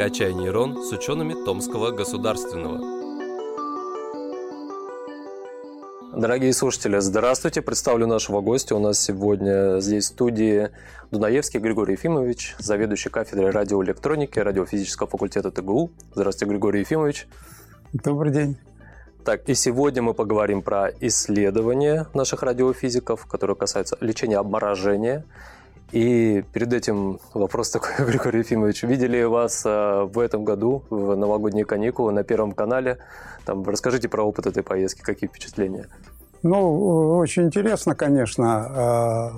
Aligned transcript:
«Качай 0.00 0.32
нейрон» 0.32 0.82
с 0.82 0.92
учеными 0.92 1.34
Томского 1.44 1.90
государственного. 1.90 2.80
Дорогие 6.16 6.54
слушатели, 6.54 6.98
здравствуйте. 7.00 7.60
Представлю 7.60 8.06
нашего 8.06 8.40
гостя. 8.40 8.76
У 8.76 8.78
нас 8.78 8.98
сегодня 8.98 9.78
здесь 9.80 10.04
в 10.04 10.06
студии 10.06 10.70
Дунаевский 11.10 11.60
Григорий 11.60 11.92
Ефимович, 11.92 12.56
заведующий 12.58 13.10
кафедрой 13.10 13.50
радиоэлектроники 13.50 14.38
радиофизического 14.38 15.06
факультета 15.06 15.50
ТГУ. 15.50 15.90
Здравствуйте, 16.14 16.50
Григорий 16.50 16.80
Ефимович. 16.80 17.28
Добрый 17.92 18.32
день. 18.32 18.56
Так, 19.22 19.50
и 19.50 19.54
сегодня 19.54 20.00
мы 20.00 20.14
поговорим 20.14 20.62
про 20.62 20.90
исследования 21.00 22.06
наших 22.14 22.42
радиофизиков, 22.42 23.26
которые 23.26 23.54
касаются 23.54 23.98
лечения 24.00 24.38
обморожения. 24.38 25.26
И 25.92 26.44
перед 26.52 26.72
этим 26.72 27.18
вопрос 27.34 27.70
такой, 27.70 27.90
Григорий 28.06 28.40
Ефимович. 28.40 28.84
Видели 28.84 29.22
вас 29.24 29.62
э, 29.64 30.02
в 30.04 30.18
этом 30.18 30.44
году 30.44 30.84
в 30.90 31.16
новогодние 31.16 31.64
каникулы 31.64 32.12
на 32.12 32.22
Первом 32.22 32.52
канале. 32.52 32.98
Там, 33.44 33.64
расскажите 33.64 34.08
про 34.08 34.22
опыт 34.22 34.46
этой 34.46 34.62
поездки, 34.62 35.00
какие 35.00 35.28
впечатления? 35.28 35.88
Ну, 36.42 37.18
очень 37.18 37.44
интересно, 37.44 37.94
конечно. 37.94 38.66
А, 38.70 39.32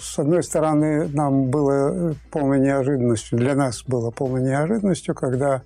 с 0.00 0.18
одной 0.18 0.42
стороны, 0.42 1.08
нам 1.08 1.50
было 1.50 2.14
полной 2.32 2.58
неожиданностью, 2.58 3.38
для 3.38 3.54
нас 3.54 3.84
было 3.84 4.10
полной 4.10 4.42
неожиданностью, 4.42 5.14
когда, 5.14 5.62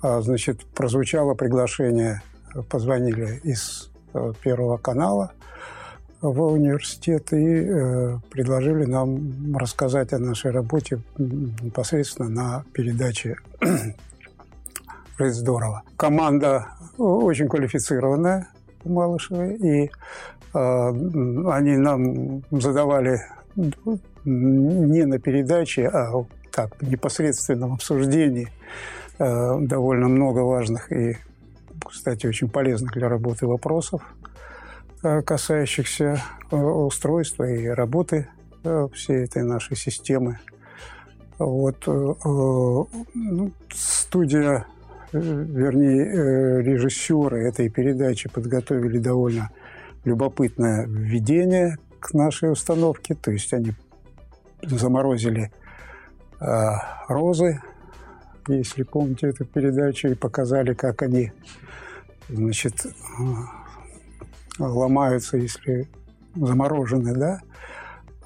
а, 0.00 0.22
значит, 0.22 0.64
прозвучало 0.66 1.34
приглашение, 1.34 2.22
позвонили 2.70 3.40
из 3.42 3.90
э, 4.14 4.32
Первого 4.42 4.78
канала 4.78 5.32
в 6.30 6.42
университет 6.52 7.32
и 7.32 7.36
э, 7.36 8.18
предложили 8.30 8.86
нам 8.86 9.54
рассказать 9.56 10.12
о 10.14 10.18
нашей 10.18 10.52
работе 10.52 11.00
непосредственно 11.18 12.28
на 12.30 12.64
передаче 12.72 13.36
здорово. 15.18 15.82
Команда 15.98 16.68
очень 16.96 17.46
квалифицированная, 17.46 18.48
Малышевой, 18.84 19.54
и 19.56 19.84
э, 19.84 19.90
они 20.54 21.76
нам 21.76 22.42
задавали 22.50 23.20
не 24.24 25.04
на 25.04 25.18
передаче, 25.18 25.88
а 25.88 26.24
так, 26.50 26.74
в 26.80 26.88
непосредственном 26.88 27.74
обсуждении 27.74 28.48
э, 29.18 29.58
довольно 29.60 30.08
много 30.08 30.40
важных 30.40 30.90
и, 30.90 31.18
кстати, 31.84 32.26
очень 32.26 32.48
полезных 32.48 32.92
для 32.94 33.10
работы 33.10 33.46
вопросов, 33.46 34.00
касающихся 35.22 36.22
э, 36.50 36.56
устройства 36.56 37.44
и 37.44 37.66
работы 37.66 38.28
э, 38.64 38.88
всей 38.94 39.24
этой 39.24 39.42
нашей 39.42 39.76
системы. 39.76 40.38
Вот 41.38 41.84
э, 41.86 41.90
э 41.90 42.84
ну, 43.14 43.52
студия 43.72 44.66
вернее, 45.14 46.06
э, 46.06 46.62
режиссеры 46.62 47.46
этой 47.46 47.68
передачи 47.68 48.28
подготовили 48.28 48.98
довольно 48.98 49.50
любопытное 50.04 50.86
введение 50.86 51.78
к 52.00 52.14
нашей 52.14 52.50
установке. 52.50 53.14
То 53.14 53.30
есть 53.30 53.52
они 53.52 53.74
заморозили 54.62 55.52
э, 56.40 56.44
розы, 57.08 57.60
если 58.48 58.82
помните 58.82 59.28
эту 59.28 59.44
передачу, 59.44 60.08
и 60.08 60.14
показали, 60.14 60.74
как 60.74 61.02
они 61.02 61.32
значит, 62.28 62.86
э, 62.86 62.90
ломаются, 64.58 65.36
если 65.36 65.88
заморожены, 66.34 67.14
да, 67.14 67.40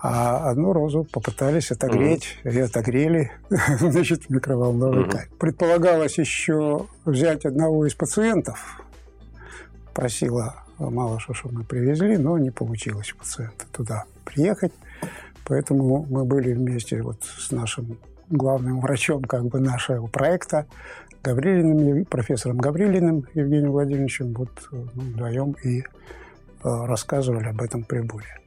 а 0.01 0.51
одну 0.51 0.73
розу 0.73 1.05
попытались 1.05 1.71
отогреть, 1.73 2.39
mm-hmm. 2.45 2.55
и 2.55 2.61
отогрели, 2.61 3.33
значит, 3.81 4.25
в 4.25 4.31
микроволновой 4.31 5.05
mm-hmm. 5.05 5.11
камере. 5.11 5.31
Предполагалось 5.39 6.19
еще 6.19 6.87
взять 7.05 7.45
одного 7.45 7.87
из 7.87 7.95
пациентов. 7.95 8.83
Просила 9.95 10.55
Малыша, 10.79 11.35
чтобы 11.35 11.57
мы 11.57 11.65
привезли, 11.65 12.17
но 12.17 12.39
не 12.39 12.51
получилось 12.51 13.13
пациента 13.19 13.67
туда 13.73 14.05
приехать. 14.25 14.73
Поэтому 15.45 16.07
мы 16.09 16.25
были 16.25 16.53
вместе 16.53 17.03
вот 17.03 17.25
с 17.25 17.51
нашим 17.51 17.99
главным 18.31 18.81
врачом 18.81 19.23
как 19.23 19.45
бы 19.47 19.61
нашего 19.61 20.07
проекта, 20.07 20.67
Гаврилиным, 21.23 22.05
профессором 22.05 22.59
Гаврилиным 22.59 23.27
Евгением 23.35 23.73
Владимировичем, 23.73 24.33
вот 24.35 24.51
ну, 24.71 24.87
вдвоем 24.95 25.57
и 25.65 25.81
э, 25.81 25.85
рассказывали 26.63 27.49
об 27.49 27.61
этом 27.61 27.83
приборе. 27.83 28.39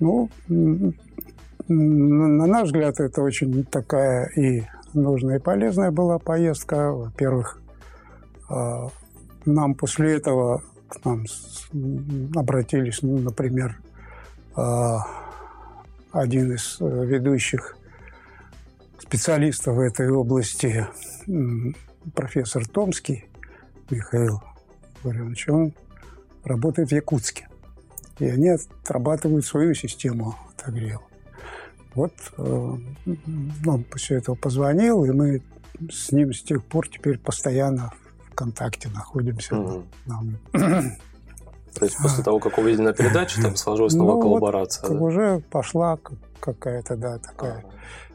Ну, 0.00 0.30
на 0.48 2.46
наш 2.46 2.66
взгляд, 2.66 2.98
это 2.98 3.22
очень 3.22 3.64
такая 3.64 4.26
и 4.36 4.64
нужная, 4.94 5.38
и 5.38 5.40
полезная 5.42 5.90
была 5.90 6.18
поездка. 6.18 6.92
Во-первых, 6.92 7.60
а, 8.48 8.88
нам 9.44 9.74
после 9.74 10.16
этого 10.16 10.62
к 10.88 11.04
нам 11.04 11.24
обратились, 12.34 12.98
ну, 13.02 13.18
например, 13.18 13.78
а, 14.56 15.06
один 16.10 16.52
из 16.52 16.76
э, 16.80 17.04
ведущих 17.06 17.76
специалистов 19.12 19.76
в 19.76 19.80
этой 19.80 20.10
области, 20.10 20.86
профессор 22.14 22.66
Томский 22.66 23.26
Михаил 23.90 24.42
Владимирович, 25.02 25.48
он 25.50 25.74
работает 26.44 26.88
в 26.88 26.94
Якутске 26.94 27.46
и 28.18 28.24
они 28.24 28.48
отрабатывают 28.48 29.44
свою 29.44 29.74
систему 29.74 30.34
отогрева. 30.56 31.02
Вот 31.94 32.14
э, 32.38 32.42
он 33.66 33.84
после 33.84 34.16
этого 34.16 34.34
позвонил, 34.34 35.04
и 35.04 35.10
мы 35.10 35.42
с 35.90 36.10
ним 36.10 36.32
с 36.32 36.42
тех 36.42 36.64
пор 36.64 36.88
теперь 36.88 37.18
постоянно 37.18 37.92
в 38.30 38.34
контакте 38.34 38.88
находимся. 38.88 39.54
Нам... 40.06 40.38
То 40.52 41.84
есть 41.84 41.98
после 41.98 42.24
того, 42.24 42.38
как 42.38 42.56
увидели 42.56 42.84
на 42.84 42.92
передаче, 42.94 43.42
там 43.42 43.56
сложилась 43.56 43.92
новая 43.92 44.14
ну, 44.14 44.22
коллаборация? 44.22 44.88
Вот, 44.88 44.98
да? 44.98 45.04
Уже 45.04 45.42
пошла 45.50 45.98
какая-то, 46.40 46.96
да, 46.96 47.18
такая 47.18 47.58
ага. 47.58 47.72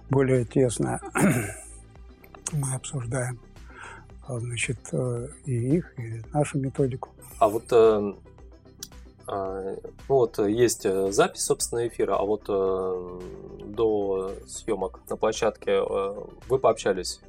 Более 0.09 0.45
тесная. 0.45 0.99
Мы 2.53 2.73
обсуждаем, 2.73 3.39
значит, 4.27 4.79
э, 4.91 5.27
и 5.45 5.77
их, 5.77 5.99
и 5.99 6.21
нашу 6.33 6.59
методику. 6.59 7.09
А 7.39 7.49
вот 7.49 7.65
э, 7.71 8.13
а, 9.27 9.75
ну 10.07 10.15
вот 10.15 10.39
есть 10.39 10.85
э, 10.85 11.11
запись, 11.11 11.41
собственно, 11.41 11.87
эфира, 11.87 12.15
а 12.15 12.23
вот 12.23 12.45
до 12.45 14.33
съемок 14.47 15.01
на 15.09 15.17
площадке 15.17 15.81
вы 15.81 16.59
пообщались 16.59 17.19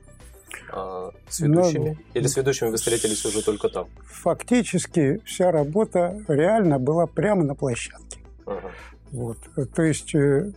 а, 0.71 1.11
с 1.29 1.41
ведущими? 1.41 1.79
Но... 1.79 1.95
Ну, 1.95 1.97
Или 2.15 2.27
с 2.27 2.37
ведущими 2.37 2.69
вы 2.69 2.77
встретились 2.77 3.25
уже 3.25 3.43
только 3.43 3.69
там? 3.69 3.89
Фактически 4.05 5.21
вся 5.25 5.51
работа 5.51 6.23
реально 6.29 6.79
была 6.79 7.07
прямо 7.07 7.45
на 7.45 7.55
площадке. 7.55 8.21
Ага. 8.47 8.71
Вот. 9.13 9.39
То 9.75 9.83
есть 9.83 10.15
э, 10.15 10.51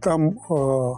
там 0.00 0.38
э, 0.48 0.92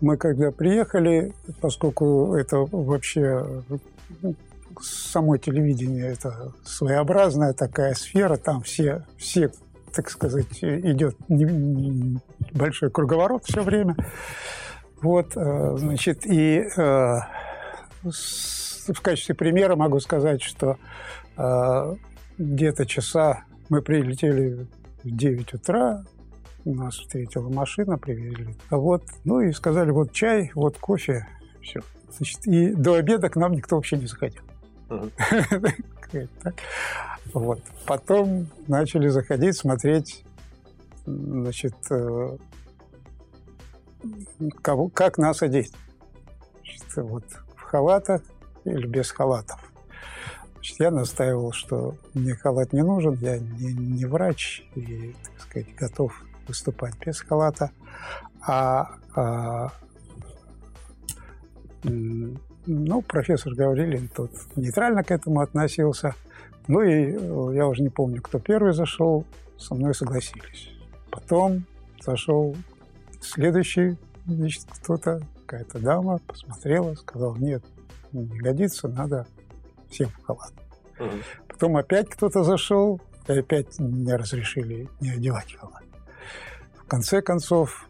мы 0.00 0.16
когда 0.16 0.50
приехали, 0.50 1.32
поскольку 1.60 2.34
это 2.34 2.58
вообще 2.70 3.62
самое 4.80 5.40
телевидение 5.40 6.12
это 6.12 6.52
своеобразная 6.64 7.54
такая 7.54 7.94
сфера, 7.94 8.36
там 8.36 8.62
все, 8.62 9.04
все 9.16 9.50
так 9.96 10.10
сказать, 10.10 10.62
идет 10.62 11.16
большой 12.52 12.90
круговорот 12.90 13.44
все 13.46 13.62
время. 13.62 13.96
Вот, 15.00 15.36
э, 15.36 15.76
значит, 15.78 16.26
и 16.26 16.58
э, 16.58 17.18
в 18.02 19.00
качестве 19.02 19.34
примера 19.34 19.76
могу 19.76 20.00
сказать, 20.00 20.42
что 20.42 20.76
э, 21.36 21.96
где-то 22.38 22.86
часа 22.86 23.44
мы 23.68 23.82
прилетели 23.82 24.66
в 25.02 25.10
9 25.10 25.54
утра, 25.54 26.04
нас 26.64 26.96
встретила 26.96 27.48
машина, 27.48 27.96
привезли. 27.98 28.56
А 28.70 28.76
вот, 28.76 29.04
ну 29.24 29.40
и 29.40 29.52
сказали, 29.52 29.90
вот 29.90 30.12
чай, 30.12 30.50
вот 30.54 30.78
кофе, 30.78 31.26
все. 31.62 31.80
Значит, 32.16 32.46
и 32.46 32.72
до 32.72 32.94
обеда 32.94 33.28
к 33.28 33.36
нам 33.36 33.52
никто 33.52 33.76
вообще 33.76 33.96
не 33.96 34.06
заходил. 34.06 34.42
Вот. 37.34 37.60
Потом 37.86 38.46
начали 38.68 39.08
заходить, 39.08 39.56
смотреть, 39.56 40.24
значит, 41.04 41.74
э, 41.90 42.36
кого, 44.62 44.88
как 44.88 45.18
нас 45.18 45.42
одеть. 45.42 45.72
Значит, 46.62 46.84
вот 46.96 47.24
в 47.56 47.62
халатах 47.62 48.22
или 48.64 48.86
без 48.86 49.10
халатов. 49.10 49.60
Значит, 50.66 50.80
я 50.80 50.90
настаивал, 50.90 51.52
что 51.52 51.94
мне 52.12 52.34
халат 52.34 52.72
не 52.72 52.82
нужен, 52.82 53.14
я 53.20 53.38
не, 53.38 53.72
не 53.72 54.04
врач 54.04 54.64
и, 54.74 55.14
так 55.22 55.40
сказать, 55.40 55.76
готов 55.76 56.24
выступать 56.48 56.98
без 56.98 57.20
халата. 57.20 57.70
А, 58.44 58.96
а 59.14 59.70
ну, 61.84 63.00
профессор 63.02 63.54
Гаврилин 63.54 64.08
тут 64.08 64.32
нейтрально 64.56 65.04
к 65.04 65.12
этому 65.12 65.40
относился. 65.40 66.16
Ну 66.66 66.82
и 66.82 67.12
э, 67.12 67.50
я 67.54 67.68
уже 67.68 67.82
не 67.82 67.90
помню, 67.90 68.20
кто 68.20 68.40
первый 68.40 68.72
зашел, 68.72 69.24
со 69.56 69.76
мной 69.76 69.94
согласились. 69.94 70.70
Потом 71.12 71.64
зашел 72.04 72.56
следующий 73.20 73.96
значит, 74.26 74.64
кто-то, 74.68 75.22
какая-то 75.46 75.78
дама 75.78 76.18
посмотрела, 76.26 76.94
сказала, 76.94 77.36
нет, 77.36 77.62
не 78.10 78.40
годится, 78.40 78.88
надо 78.88 79.28
всем 79.90 80.10
в 80.10 80.24
халат. 80.24 80.52
Угу. 80.98 81.10
Потом 81.48 81.76
опять 81.76 82.08
кто-то 82.08 82.42
зашел, 82.42 83.00
и 83.28 83.32
опять 83.32 83.78
не 83.78 84.14
разрешили 84.14 84.88
не 85.00 85.10
одевать 85.10 85.54
халат. 85.54 85.84
В 86.76 86.88
конце 86.88 87.22
концов, 87.22 87.88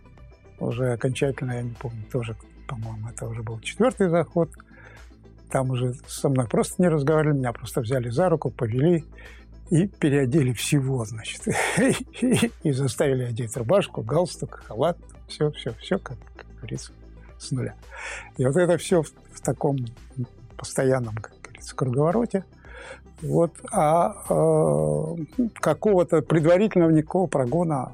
уже 0.58 0.92
окончательно, 0.92 1.52
я 1.52 1.62
не 1.62 1.74
помню, 1.74 2.04
тоже, 2.10 2.36
по-моему, 2.66 3.08
это 3.08 3.26
уже 3.26 3.42
был 3.42 3.60
четвертый 3.60 4.08
заход, 4.08 4.50
там 5.50 5.70
уже 5.70 5.94
со 6.06 6.28
мной 6.28 6.46
просто 6.48 6.82
не 6.82 6.88
разговаривали, 6.88 7.38
меня 7.38 7.52
просто 7.52 7.80
взяли 7.80 8.08
за 8.08 8.28
руку, 8.28 8.50
повели 8.50 9.04
и 9.70 9.86
переодели 9.86 10.52
всего, 10.52 11.04
значит. 11.04 11.42
и 12.62 12.72
заставили 12.72 13.24
одеть 13.24 13.56
рубашку, 13.56 14.02
галстук, 14.02 14.62
халат, 14.64 14.98
все, 15.28 15.50
все, 15.52 15.74
все, 15.74 15.98
как, 15.98 16.16
как 16.36 16.46
говорится, 16.56 16.92
с 17.38 17.50
нуля. 17.50 17.74
И 18.36 18.44
вот 18.44 18.56
это 18.56 18.78
все 18.78 19.02
в, 19.02 19.08
в 19.32 19.40
таком 19.40 19.76
постоянном, 20.56 21.16
как 21.56 21.64
говорится, 21.64 21.76
круговороте. 21.76 22.44
Вот, 23.22 23.52
а 23.72 24.14
э, 24.28 25.40
какого-то 25.54 26.20
предварительного 26.20 26.90
никакого 26.90 27.26
прогона 27.26 27.92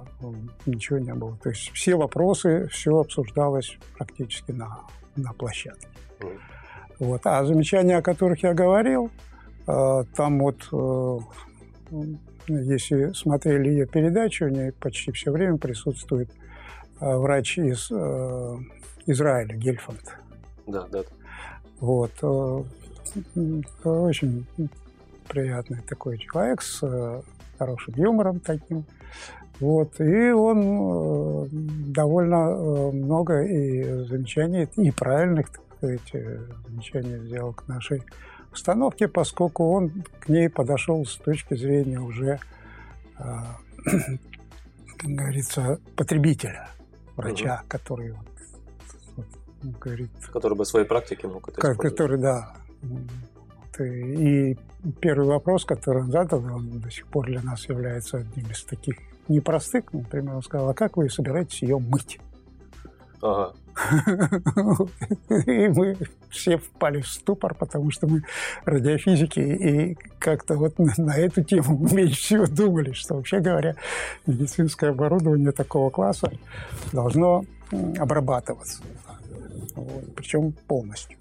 ничего 0.66 0.98
не 0.98 1.14
было. 1.14 1.36
То 1.42 1.50
есть 1.50 1.70
все 1.70 1.94
вопросы, 1.94 2.66
все 2.72 2.98
обсуждалось 2.98 3.78
практически 3.96 4.50
на, 4.50 4.80
на 5.14 5.32
площадке. 5.32 5.86
Вот. 6.98 7.20
А 7.24 7.44
замечания, 7.44 7.98
о 7.98 8.02
которых 8.02 8.42
я 8.42 8.52
говорил, 8.52 9.10
э, 9.68 10.04
там 10.16 10.40
вот, 10.40 10.68
э, 10.72 11.18
если 12.48 13.12
смотрели 13.12 13.68
ее 13.68 13.86
передачу, 13.86 14.46
у 14.46 14.48
нее 14.48 14.72
почти 14.72 15.12
все 15.12 15.30
время 15.30 15.56
присутствует 15.56 16.30
э, 17.00 17.16
врач 17.16 17.58
из 17.58 17.88
э, 17.92 18.56
Израиля, 19.06 19.54
Гельфанд. 19.54 20.16
Да, 20.66 20.88
да. 20.90 21.02
Вот. 21.78 22.12
Очень 23.84 24.46
приятный 25.28 25.80
такой 25.88 26.18
человек 26.18 26.62
с 26.62 26.82
э, 26.82 27.22
хорошим 27.58 27.94
юмором 27.96 28.40
таким. 28.40 28.84
Вот. 29.60 30.00
И 30.00 30.30
он 30.30 30.60
э, 30.62 31.48
довольно 31.50 32.50
э, 32.50 32.90
много 32.92 33.42
и 33.42 34.04
замечаний, 34.04 34.68
и 34.76 34.90
правильных, 34.90 35.50
так 35.50 35.62
сказать, 35.76 36.12
замечаний 36.68 37.18
сделал 37.26 37.54
к 37.54 37.66
нашей 37.68 38.02
установке, 38.52 39.08
поскольку 39.08 39.72
он 39.72 40.04
к 40.20 40.28
ней 40.28 40.48
подошел 40.48 41.04
с 41.06 41.16
точки 41.16 41.54
зрения 41.54 42.00
уже, 42.00 42.38
как 43.16 45.10
говорится, 45.10 45.80
потребителя, 45.96 46.68
врача, 47.16 47.60
угу. 47.60 47.68
который 47.68 48.12
вот, 48.12 49.26
говорит... 49.80 50.10
Который 50.32 50.56
бы 50.56 50.64
своей 50.66 50.86
практике 50.86 51.28
мог 51.28 51.48
это. 51.48 51.74
Который, 51.74 52.18
да, 52.18 52.54
и 53.80 54.56
первый 55.00 55.26
вопрос, 55.26 55.64
который 55.64 56.02
он 56.02 56.10
задал, 56.10 56.44
он 56.44 56.80
до 56.80 56.90
сих 56.90 57.06
пор 57.06 57.26
для 57.26 57.42
нас 57.42 57.68
является 57.68 58.18
одним 58.18 58.50
из 58.50 58.62
таких 58.64 58.96
непростых. 59.28 59.92
Например, 59.92 60.36
он 60.36 60.42
сказал, 60.42 60.70
а 60.70 60.74
как 60.74 60.96
вы 60.96 61.08
собираетесь 61.08 61.62
ее 61.62 61.78
мыть? 61.78 62.18
Ага. 63.22 63.52
И 65.46 65.68
мы 65.68 65.96
все 66.28 66.58
впали 66.58 67.00
в 67.00 67.08
ступор, 67.08 67.54
потому 67.54 67.90
что 67.90 68.06
мы 68.06 68.22
радиофизики 68.66 69.40
и 69.40 69.98
как-то 70.18 70.56
вот 70.56 70.78
на, 70.78 70.92
на 70.98 71.16
эту 71.16 71.42
тему 71.42 71.78
меньше 71.92 72.16
всего 72.16 72.46
думали, 72.46 72.92
что 72.92 73.14
вообще 73.14 73.40
говоря, 73.40 73.76
медицинское 74.26 74.90
оборудование 74.90 75.52
такого 75.52 75.88
класса 75.88 76.30
должно 76.92 77.46
обрабатываться. 77.98 78.82
Вот, 79.74 80.14
причем 80.16 80.52
полностью 80.66 81.16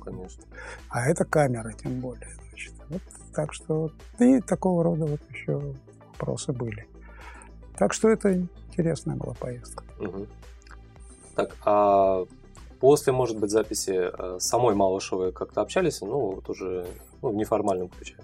конечно. 0.00 0.42
А 0.88 1.06
это 1.06 1.24
камера, 1.24 1.72
тем 1.72 2.00
более. 2.00 2.28
Значит. 2.48 2.74
Вот, 2.88 3.02
так 3.34 3.52
что 3.52 3.90
и 4.18 4.40
такого 4.40 4.82
рода 4.82 5.06
вот 5.06 5.20
еще 5.30 5.74
вопросы 6.12 6.52
были. 6.52 6.86
Так 7.78 7.92
что 7.92 8.08
это 8.08 8.34
интересная 8.34 9.16
была 9.16 9.34
поездка. 9.34 9.84
Угу. 9.98 10.26
Так, 11.34 11.56
а 11.64 12.24
после, 12.80 13.12
может 13.12 13.38
быть, 13.38 13.50
записи 13.50 13.94
э, 13.94 14.38
самой 14.40 14.74
Малышевой 14.74 15.32
как-то 15.32 15.60
общались, 15.60 16.00
ну, 16.00 16.34
вот 16.34 16.48
уже 16.50 16.86
ну, 17.22 17.30
в 17.30 17.34
неформальном 17.34 17.88
ключе? 17.88 18.16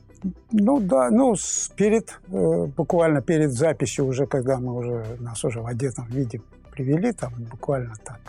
Ну 0.53 0.81
да, 0.81 1.11
ну 1.11 1.35
перед, 1.77 2.19
э, 2.29 2.67
буквально 2.77 3.23
перед 3.23 3.53
записью 3.53 4.07
уже, 4.07 4.27
когда 4.27 4.59
мы 4.59 4.75
уже, 4.75 5.17
нас 5.21 5.45
уже 5.45 5.61
в 5.61 5.67
одетом 5.67 6.07
виде 6.07 6.41
привели, 6.73 7.13
там 7.13 7.33
буквально 7.51 7.95
так, 8.05 8.21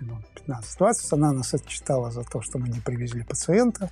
минут 0.00 0.22
15-20. 0.46 0.94
Она 1.12 1.32
нас 1.32 1.54
отчитала 1.54 2.10
за 2.10 2.24
то, 2.24 2.40
что 2.40 2.58
мы 2.58 2.68
не 2.68 2.80
привезли 2.80 3.22
пациента. 3.22 3.90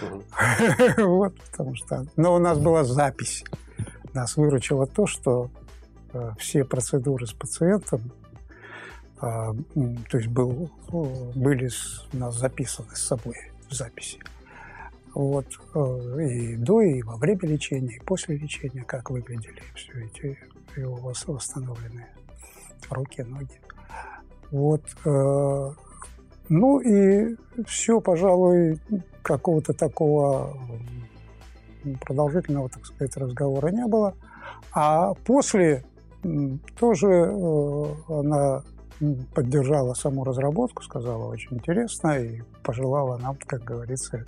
Вот, 0.96 1.38
потому 1.40 1.74
что... 1.74 2.06
Но 2.16 2.34
у 2.34 2.38
нас 2.38 2.58
была 2.58 2.84
запись. 2.84 3.44
Нас 4.14 4.36
выручило 4.36 4.86
то, 4.86 5.06
что 5.06 5.50
э, 6.12 6.32
все 6.38 6.64
процедуры 6.64 7.26
с 7.26 7.32
пациентом, 7.32 8.12
э, 9.20 9.52
то 10.10 10.18
есть 10.18 10.28
был, 10.28 10.70
были 11.34 11.70
у 12.12 12.16
нас 12.16 12.36
записаны 12.36 12.94
с 12.94 13.02
собой 13.02 13.36
в 13.68 13.74
записи. 13.74 14.18
Вот. 15.14 15.46
Э, 15.74 16.22
и 16.22 16.56
до, 16.56 16.80
и 16.82 17.02
во 17.02 17.16
время 17.16 17.42
лечения, 17.42 17.96
и 17.96 18.00
после 18.00 18.36
лечения, 18.36 18.84
как 18.84 19.10
выглядели 19.10 19.62
все 19.74 20.04
эти 20.04 20.38
его 20.76 21.12
восстановленные 21.26 22.08
руки, 22.90 23.22
ноги. 23.22 23.60
Вот. 24.50 24.82
Э, 25.04 25.72
ну 26.48 26.80
и 26.80 27.36
все, 27.66 28.00
пожалуй, 28.00 28.78
какого-то 29.22 29.72
такого 29.72 30.56
продолжительного, 32.00 32.68
так 32.68 32.84
сказать, 32.86 33.16
разговора 33.16 33.68
не 33.68 33.86
было. 33.86 34.14
А 34.72 35.14
после 35.24 35.84
тоже 36.78 37.06
э, 37.08 37.94
она 38.08 38.62
поддержала 39.34 39.94
саму 39.94 40.24
разработку, 40.24 40.82
сказала 40.82 41.26
очень 41.26 41.56
интересно 41.56 42.18
и 42.18 42.42
пожелала 42.62 43.16
нам, 43.16 43.36
как 43.46 43.64
говорится, 43.64 44.26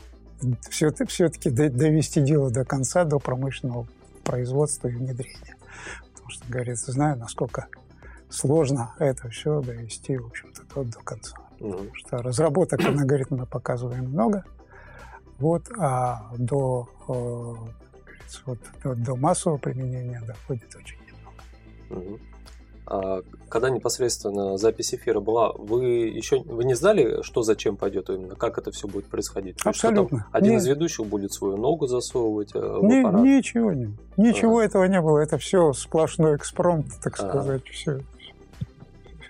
все-таки 0.70 1.50
довести 1.50 2.20
дело 2.20 2.50
до 2.50 2.64
конца, 2.64 3.04
до 3.04 3.18
промышленного 3.18 3.86
производства 4.24 4.88
и 4.88 4.92
внедрения. 4.92 5.56
Потому 6.12 6.30
что, 6.30 6.44
говорится, 6.48 6.92
знаю, 6.92 7.18
насколько 7.18 7.66
сложно 8.32 8.94
это 8.98 9.28
все 9.28 9.60
довести, 9.60 10.16
в 10.16 10.26
общем-то, 10.26 10.62
до, 10.74 10.84
до 10.84 10.98
конца. 11.00 11.36
Потому 11.58 11.94
что 11.94 12.18
разработок, 12.18 12.80
она 12.80 13.04
говорит, 13.04 13.30
мы 13.30 13.46
показываем 13.46 14.06
много, 14.06 14.44
вот, 15.38 15.62
а 15.78 16.32
до, 16.36 16.88
э, 17.08 17.54
вот, 18.46 18.58
до, 18.82 18.94
до 18.94 19.16
массового 19.16 19.58
применения 19.58 20.20
доходит 20.26 20.74
очень 20.74 20.98
немного. 21.06 22.18
А 22.86 23.22
когда 23.48 23.70
непосредственно 23.70 24.58
запись 24.58 24.94
эфира 24.94 25.20
была, 25.20 25.52
вы 25.52 25.84
еще 26.08 26.40
вы 26.42 26.64
не 26.64 26.74
знали, 26.74 27.22
что 27.22 27.42
зачем 27.42 27.76
пойдет 27.76 28.10
именно, 28.10 28.34
как 28.34 28.58
это 28.58 28.72
все 28.72 28.88
будет 28.88 29.06
происходить? 29.06 29.56
Абсолютно. 29.64 30.16
Есть, 30.16 30.26
один 30.32 30.50
не... 30.52 30.56
из 30.56 30.66
ведущих 30.66 31.06
будет 31.06 31.32
свою 31.32 31.56
ногу 31.56 31.86
засовывать 31.86 32.54
э, 32.54 32.58
в 32.58 32.82
не, 32.84 33.00
аппарат? 33.00 33.22
Ничего 33.22 33.72
не, 33.72 33.96
ничего 34.16 34.58
а. 34.58 34.64
этого 34.64 34.84
не 34.84 35.00
было. 35.00 35.18
Это 35.18 35.38
все 35.38 35.72
сплошной 35.72 36.36
экспромт, 36.36 36.86
так 37.02 37.18
а. 37.20 37.28
сказать, 37.28 37.68
все. 37.68 38.00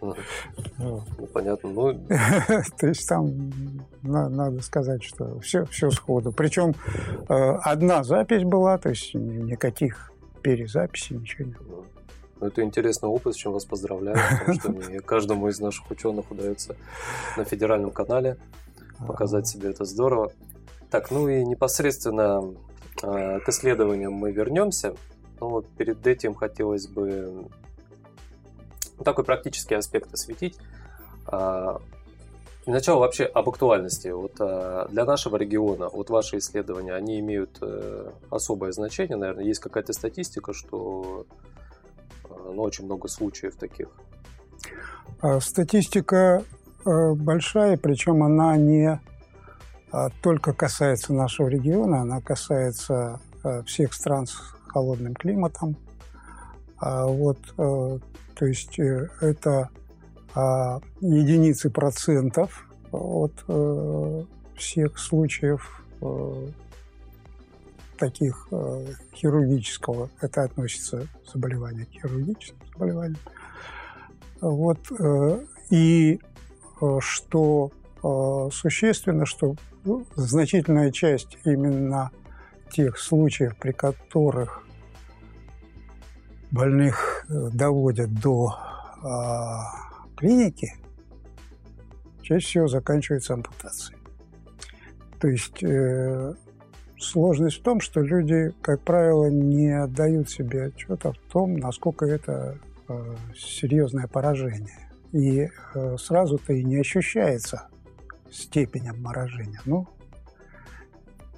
Ну, 0.02 1.02
понятно. 1.32 1.70
Ну... 1.70 1.94
То 2.78 2.86
есть 2.88 3.08
там 3.08 3.52
надо 4.02 4.60
сказать, 4.62 5.02
что 5.02 5.38
все, 5.40 5.64
все 5.66 5.90
сходу. 5.90 6.32
Причем 6.32 6.74
э, 7.28 7.34
одна 7.62 8.02
запись 8.02 8.42
была, 8.42 8.78
то 8.78 8.88
есть 8.88 9.14
никаких 9.14 10.12
перезаписей, 10.42 11.16
ничего 11.16 11.44
не 11.44 11.54
было. 11.54 11.84
Ну, 12.40 12.46
это 12.48 12.62
интересный 12.62 13.08
опыт, 13.08 13.34
с 13.34 13.36
чем 13.36 13.52
вас 13.52 13.64
поздравляю, 13.64 14.18
потому 14.40 14.58
что 14.58 14.72
не 14.90 14.98
каждому 14.98 15.48
из 15.48 15.60
наших 15.60 15.88
ученых 15.90 16.30
удается 16.30 16.74
на 17.36 17.44
федеральном 17.44 17.92
канале 17.92 18.36
показать 19.06 19.46
себе 19.46 19.70
это 19.70 19.84
здорово. 19.84 20.32
Так, 20.90 21.10
ну 21.10 21.28
и 21.28 21.44
непосредственно 21.44 22.42
э, 23.02 23.40
к 23.40 23.48
исследованиям 23.48 24.12
мы 24.12 24.32
вернемся. 24.32 24.94
Но 25.40 25.48
вот 25.48 25.68
перед 25.76 26.06
этим 26.06 26.34
хотелось 26.34 26.86
бы 26.86 27.10
ну, 27.32 27.50
такой 29.04 29.24
практический 29.24 29.74
аспект 29.74 30.12
осветить. 30.12 30.58
А, 31.26 31.80
сначала 32.64 33.00
вообще 33.00 33.24
об 33.24 33.48
актуальности. 33.48 34.08
Вот 34.08 34.34
а, 34.40 34.88
для 34.88 35.04
нашего 35.04 35.36
региона, 35.36 35.88
вот 35.88 36.10
ваши 36.10 36.38
исследования, 36.38 36.94
они 36.94 37.20
имеют 37.20 37.58
э, 37.60 38.10
особое 38.30 38.72
значение, 38.72 39.16
наверное. 39.16 39.44
Есть 39.44 39.60
какая-то 39.60 39.92
статистика, 39.92 40.52
что 40.52 41.26
а, 42.24 42.52
ну, 42.52 42.62
очень 42.62 42.84
много 42.84 43.08
случаев 43.08 43.56
таких. 43.56 43.88
Статистика 45.40 46.42
э, 46.84 47.12
большая, 47.14 47.76
причем 47.76 48.22
она 48.24 48.56
не 48.56 49.00
только 50.22 50.54
касается 50.54 51.12
нашего 51.12 51.48
региона, 51.48 52.00
она 52.00 52.22
касается 52.22 53.20
э, 53.44 53.62
всех 53.64 53.92
стран 53.92 54.26
с 54.26 54.32
холодным 54.68 55.14
климатом. 55.14 55.76
Вот 56.82 57.38
то 58.42 58.46
есть 58.46 58.78
э, 58.78 59.08
это 59.20 59.68
а, 60.34 60.80
единицы 61.00 61.70
процентов 61.70 62.68
от 62.90 63.32
э, 63.46 64.24
всех 64.56 64.98
случаев 64.98 65.84
э, 66.00 66.48
таких 67.98 68.48
э, 68.50 68.86
хирургического, 69.14 70.10
это 70.20 70.42
относится 70.42 71.06
заболевания 71.32 71.86
к 71.86 71.90
хирургическим 71.90 72.56
заболеваниям. 72.72 73.20
Вот, 74.40 74.78
э, 74.98 75.44
и 75.70 76.18
э, 76.80 76.98
что 77.00 77.70
э, 78.02 78.48
существенно, 78.52 79.24
что 79.24 79.54
ну, 79.84 80.04
значительная 80.16 80.90
часть 80.90 81.38
именно 81.44 82.10
тех 82.72 82.98
случаев, 82.98 83.56
при 83.56 83.70
которых 83.72 84.66
больных 86.52 87.24
э, 87.28 87.48
доводят 87.52 88.12
до 88.20 88.54
э, 89.02 89.06
клиники, 90.16 90.74
чаще 92.20 92.46
всего 92.46 92.68
заканчивается 92.68 93.34
ампутацией. 93.34 93.98
То 95.18 95.28
есть 95.28 95.62
э, 95.62 96.34
сложность 96.98 97.60
в 97.60 97.62
том, 97.62 97.80
что 97.80 98.00
люди, 98.00 98.52
как 98.60 98.82
правило, 98.82 99.26
не 99.30 99.70
отдают 99.70 100.30
себе 100.30 100.66
отчета 100.66 101.12
в 101.12 101.32
том, 101.32 101.56
насколько 101.56 102.04
это 102.04 102.58
э, 102.88 103.16
серьезное 103.36 104.06
поражение. 104.06 104.90
И 105.12 105.48
э, 105.74 105.96
сразу-то 105.98 106.52
и 106.52 106.62
не 106.62 106.78
ощущается 106.80 107.68
степень 108.30 108.88
обморожения. 108.88 109.60
Ну, 109.64 109.86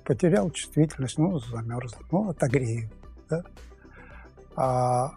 потерял 0.05 0.51
чувствительность, 0.51 1.19
ну, 1.19 1.39
замерз, 1.39 1.95
ну, 2.11 2.31
отогрею. 2.31 2.91
Да? 3.29 3.45
А 4.57 5.13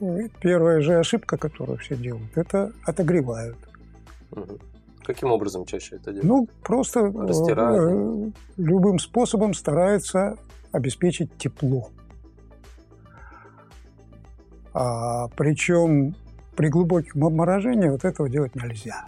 ну, 0.00 0.28
первая 0.40 0.80
же 0.80 0.98
ошибка, 0.98 1.36
которую 1.36 1.78
все 1.78 1.96
делают, 1.96 2.36
это 2.36 2.72
отогревают. 2.84 3.58
Угу. 4.32 4.58
Каким 5.04 5.30
образом 5.30 5.66
чаще 5.66 5.96
это 5.96 6.12
делают? 6.12 6.24
Ну, 6.24 6.48
просто 6.62 7.00
э, 7.00 8.30
любым 8.56 8.98
способом 8.98 9.52
стараются 9.52 10.38
обеспечить 10.72 11.36
тепло. 11.36 11.90
А, 14.72 15.28
причем 15.36 16.16
при 16.56 16.68
глубоком 16.68 17.24
обморожении 17.24 17.88
вот 17.88 18.04
этого 18.04 18.28
делать 18.28 18.54
нельзя. 18.54 19.04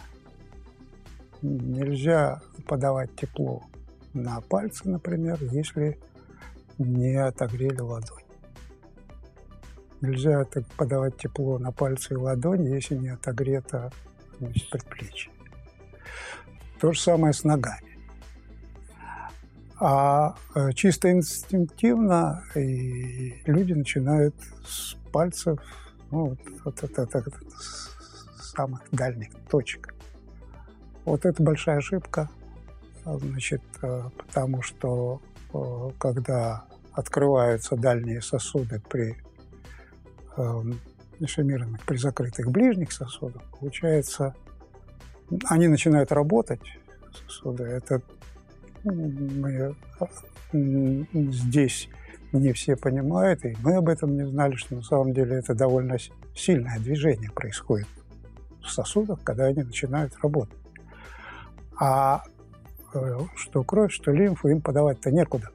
Нельзя 1.43 2.41
подавать 2.67 3.15
тепло 3.17 3.63
на 4.13 4.41
пальцы, 4.41 4.89
например, 4.89 5.39
если 5.41 5.99
не 6.79 7.17
отогрели 7.17 7.81
ладонь. 7.81 8.26
Нельзя 10.07 10.47
подавать 10.77 11.17
тепло 11.17 11.59
на 11.59 11.73
пальцы 11.73 12.15
и 12.15 12.17
ладонь, 12.17 12.65
если 12.67 12.95
не 12.95 13.09
отогрето 13.09 13.91
значит, 14.39 14.71
предплечье. 14.71 15.33
То 16.81 16.93
же 16.93 17.01
самое 17.01 17.33
с 17.33 17.43
ногами. 17.43 17.99
А 19.79 20.37
э, 20.55 20.73
чисто 20.75 21.11
инстинктивно 21.11 22.45
и 22.55 23.43
люди 23.47 23.73
начинают 23.73 24.35
с 24.65 24.95
пальцев, 25.13 25.59
ну, 26.11 26.29
вот, 26.29 26.39
вот 26.65 26.83
это, 26.85 27.03
это, 27.03 27.19
это, 27.19 27.31
самых 28.41 28.83
дальних 28.93 29.31
точек. 29.51 29.93
Вот 31.05 31.27
это 31.27 31.43
большая 31.43 31.79
ошибка, 31.79 32.31
значит, 33.05 33.63
э, 33.83 34.03
потому 34.17 34.63
что 34.63 35.21
э, 35.53 35.91
когда 35.99 36.65
открываются 36.93 37.77
дальние 37.77 38.23
сосуды 38.23 38.81
при 38.89 39.17
ишемированных, 41.19 41.83
при 41.85 41.97
закрытых 41.97 42.51
ближних 42.51 42.93
сосудах, 42.93 43.43
получается 43.59 44.35
они 45.47 45.69
начинают 45.69 46.13
работать, 46.13 46.61
сосуды. 47.25 47.65
Это 47.65 48.03
мы 48.85 49.75
здесь 50.53 51.89
не 52.33 52.53
все 52.53 52.77
понимают, 52.77 53.45
и 53.45 53.57
мы 53.63 53.77
об 53.77 53.89
этом 53.89 54.15
не 54.17 54.27
знали, 54.27 54.55
что 54.55 54.77
на 54.77 54.83
самом 54.83 55.13
деле 55.13 55.37
это 55.37 55.55
довольно 55.55 55.97
сильное 56.35 56.79
движение 56.79 57.31
происходит 57.31 57.89
в 58.63 58.71
сосудах, 58.71 59.23
когда 59.23 59.47
они 59.47 59.63
начинают 59.63 60.15
работать. 60.23 60.59
А 61.79 62.23
э, 62.95 63.19
что 63.37 63.65
кровь, 63.65 63.93
что 63.93 64.13
лимфу 64.13 64.49
им 64.49 64.61
подавать-то 64.61 65.11
некуда. 65.11 65.49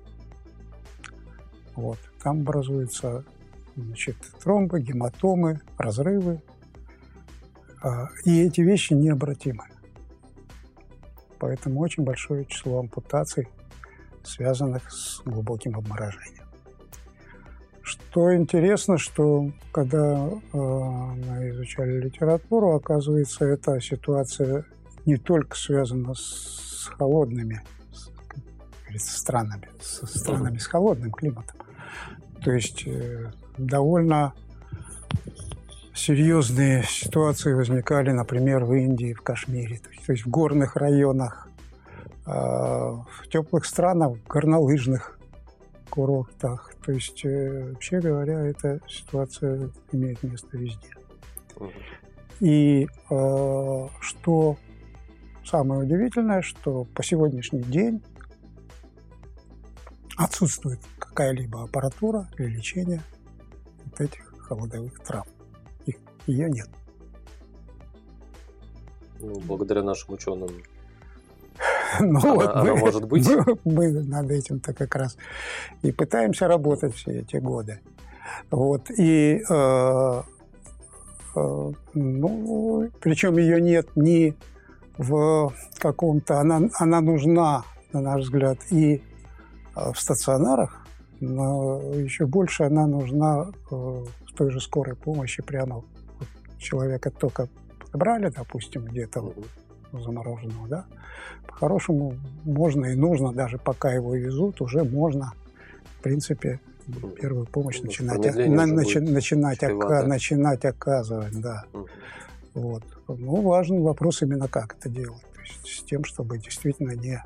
Вот. 1.76 1.98
Там 2.22 2.42
образуются 2.42 3.24
значит, 3.76 4.18
тромбы, 4.44 4.82
гематомы, 4.82 5.62
разрывы, 5.78 6.42
а, 7.82 8.10
и 8.26 8.42
эти 8.42 8.62
вещи 8.62 8.94
необратимы. 8.94 9.66
Поэтому 11.40 11.80
очень 11.80 12.04
большое 12.04 12.46
число 12.46 12.80
ампутаций, 12.80 13.48
связанных 14.24 14.92
с 14.92 15.22
глубоким 15.26 15.76
обморожением. 15.76 16.46
Что 17.82 18.36
интересно, 18.36 19.00
что 19.00 19.52
когда 19.72 20.28
э, 20.28 20.38
мы 20.54 21.50
изучали 21.50 22.00
литературу, 22.00 22.76
оказывается, 22.76 23.46
эта 23.46 23.82
ситуация 23.82 24.66
не 25.06 25.18
только 25.18 25.58
связана 25.58 26.14
с 26.14 26.92
холодными 26.96 27.64
с, 28.98 29.18
странами, 29.20 29.70
с 29.80 30.06
странами 30.20 30.58
с 30.58 30.68
холодным 30.68 31.12
климатом. 31.12 31.58
То 32.44 32.52
есть 32.52 32.86
э, 32.86 33.32
довольно 33.58 34.34
серьезные 35.94 36.84
ситуации 36.84 37.54
возникали, 37.54 38.12
например, 38.12 38.66
в 38.66 38.74
Индии, 38.74 39.14
в 39.14 39.22
Кашмире, 39.22 39.80
то 40.06 40.12
есть, 40.12 40.26
в 40.26 40.30
горных 40.30 40.76
районах, 40.76 41.48
а, 42.26 43.04
в 43.22 43.28
теплых 43.32 43.66
странах, 43.66 44.18
в 44.18 44.28
горнолыжных 44.28 45.20
курортах. 45.90 46.74
То 46.86 46.94
есть, 46.94 47.26
э, 47.26 47.72
вообще 47.72 48.00
говоря, 48.00 48.40
эта 48.40 48.80
ситуация 48.88 49.70
имеет 49.92 50.24
место 50.24 50.58
везде. 50.58 50.90
И 52.40 52.88
а, 53.10 53.90
что 54.00 54.58
самое 55.46 55.82
удивительное, 55.82 56.42
что 56.42 56.86
по 56.96 57.04
сегодняшний 57.04 57.62
день 57.62 58.02
отсутствует 60.18 60.80
какая-либо 60.98 61.64
аппаратура 61.64 62.28
для 62.38 62.48
лечения 62.48 63.02
вот 64.02 64.10
этих 64.10 64.34
холодовых 64.48 65.00
травм 65.00 65.26
ее 66.28 66.50
нет. 66.50 66.70
Ну, 69.20 69.40
благодаря 69.42 69.84
нашим 69.84 70.14
ученым. 70.14 70.50
Ну, 72.00 72.20
она, 72.20 72.34
вот 72.34 72.56
она 72.56 72.74
мы, 72.74 72.80
может 72.80 73.06
быть. 73.06 73.28
Мы, 73.28 73.58
мы 73.66 73.92
над 73.92 74.32
этим-то 74.32 74.74
как 74.74 74.96
раз 74.96 75.18
и 75.82 75.92
пытаемся 75.92 76.48
работать 76.48 76.96
все 76.96 77.20
эти 77.20 77.36
годы. 77.36 77.82
Вот. 78.50 78.90
И 78.98 79.44
э, 79.48 80.22
э, 81.36 81.72
ну, 81.94 82.90
причем 83.02 83.38
ее 83.38 83.60
нет 83.60 83.90
ни 83.96 84.38
в 84.98 85.54
каком-то... 85.80 86.40
Она, 86.40 86.62
она 86.80 87.02
нужна, 87.02 87.66
на 87.92 88.00
наш 88.00 88.24
взгляд, 88.24 88.58
и 88.72 89.04
э, 89.76 89.92
в 89.92 90.00
стационарах, 90.00 90.81
но 91.22 91.82
еще 91.94 92.26
больше 92.26 92.64
она 92.64 92.88
нужна 92.88 93.48
э, 93.70 93.76
в 93.76 94.34
той 94.36 94.52
же 94.52 94.60
скорой 94.60 94.96
помощи 94.96 95.42
прямо 95.42 95.84
человека 96.58 97.12
только 97.12 97.48
подобрали, 97.80 98.30
допустим, 98.30 98.86
где-то 98.86 99.34
замороженного, 99.94 100.68
да, 100.68 100.86
по-хорошему 101.48 102.16
можно 102.44 102.88
и 102.88 102.96
нужно, 102.96 103.34
даже 103.34 103.58
пока 103.58 103.92
его 103.92 104.16
везут, 104.16 104.62
уже 104.62 104.84
можно, 104.84 105.34
в 106.00 106.04
принципе, 106.04 106.60
первую 107.20 107.46
помощь 107.46 107.80
ну, 107.80 107.86
начинать, 107.86 108.36
на, 108.36 108.66
начи, 108.66 109.00
начинать, 109.00 109.64
ока, 109.64 110.04
начинать 110.04 110.66
оказывать, 110.66 111.40
да. 111.40 111.66
Угу. 111.74 111.88
Вот. 112.54 112.84
Ну, 113.08 113.42
важный 113.42 113.80
вопрос 113.80 114.22
именно 114.22 114.48
как 114.48 114.76
это 114.78 114.90
делать. 114.90 115.22
То 115.34 115.42
есть 115.42 115.80
с 115.80 115.84
тем, 115.84 116.04
чтобы 116.04 116.38
действительно 116.38 116.92
не... 116.92 117.24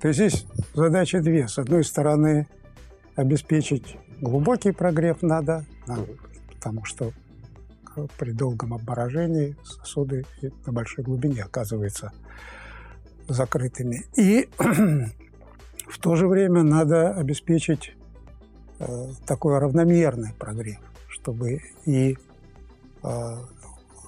То 0.00 0.08
есть 0.08 0.18
здесь 0.18 0.46
задачи 0.74 1.18
две. 1.20 1.46
С 1.46 1.58
одной 1.58 1.84
стороны, 1.84 2.48
обеспечить 3.16 3.96
глубокий 4.20 4.72
прогрев 4.72 5.22
надо, 5.22 5.64
надо 5.86 6.06
потому 6.54 6.84
что 6.84 7.12
при 8.18 8.32
долгом 8.32 8.74
обморожении 8.74 9.56
сосуды 9.64 10.24
на 10.64 10.72
большой 10.72 11.04
глубине 11.04 11.42
оказываются 11.42 12.12
закрытыми. 13.28 14.04
И 14.16 14.48
в 15.88 15.98
то 15.98 16.16
же 16.16 16.26
время 16.26 16.62
надо 16.62 17.12
обеспечить 17.14 17.94
э, 18.78 19.08
такой 19.26 19.58
равномерный 19.58 20.32
прогрев, 20.38 20.80
чтобы 21.08 21.60
и, 21.84 22.16
э, 23.02 23.36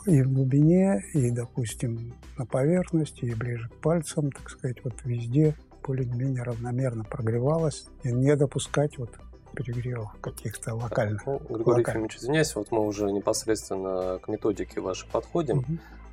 и 0.07 0.23
в 0.23 0.33
глубине, 0.33 1.05
и, 1.13 1.31
допустим, 1.31 2.15
на 2.39 2.47
поверхности, 2.47 3.25
и 3.25 3.35
ближе 3.35 3.69
к 3.69 3.75
пальцам, 3.77 4.31
так 4.31 4.49
сказать, 4.51 4.79
вот 4.85 4.95
везде 5.05 5.55
более-менее 5.87 6.43
равномерно 6.43 7.05
прогревалось, 7.05 7.87
и 8.03 8.12
не 8.12 8.35
допускать 8.37 8.99
вот 8.99 9.11
перегревов 9.55 10.11
каких-то 10.21 10.75
локальных. 10.75 11.25
Ну, 11.26 11.41
Григорий 11.49 11.85
Ефимович, 11.87 12.17
извиняюсь, 12.17 12.55
вот 12.55 12.71
мы 12.71 12.85
уже 12.85 13.11
непосредственно 13.12 14.19
к 14.19 14.29
методике 14.29 14.81
вашей 14.81 15.09
подходим. 15.09 15.59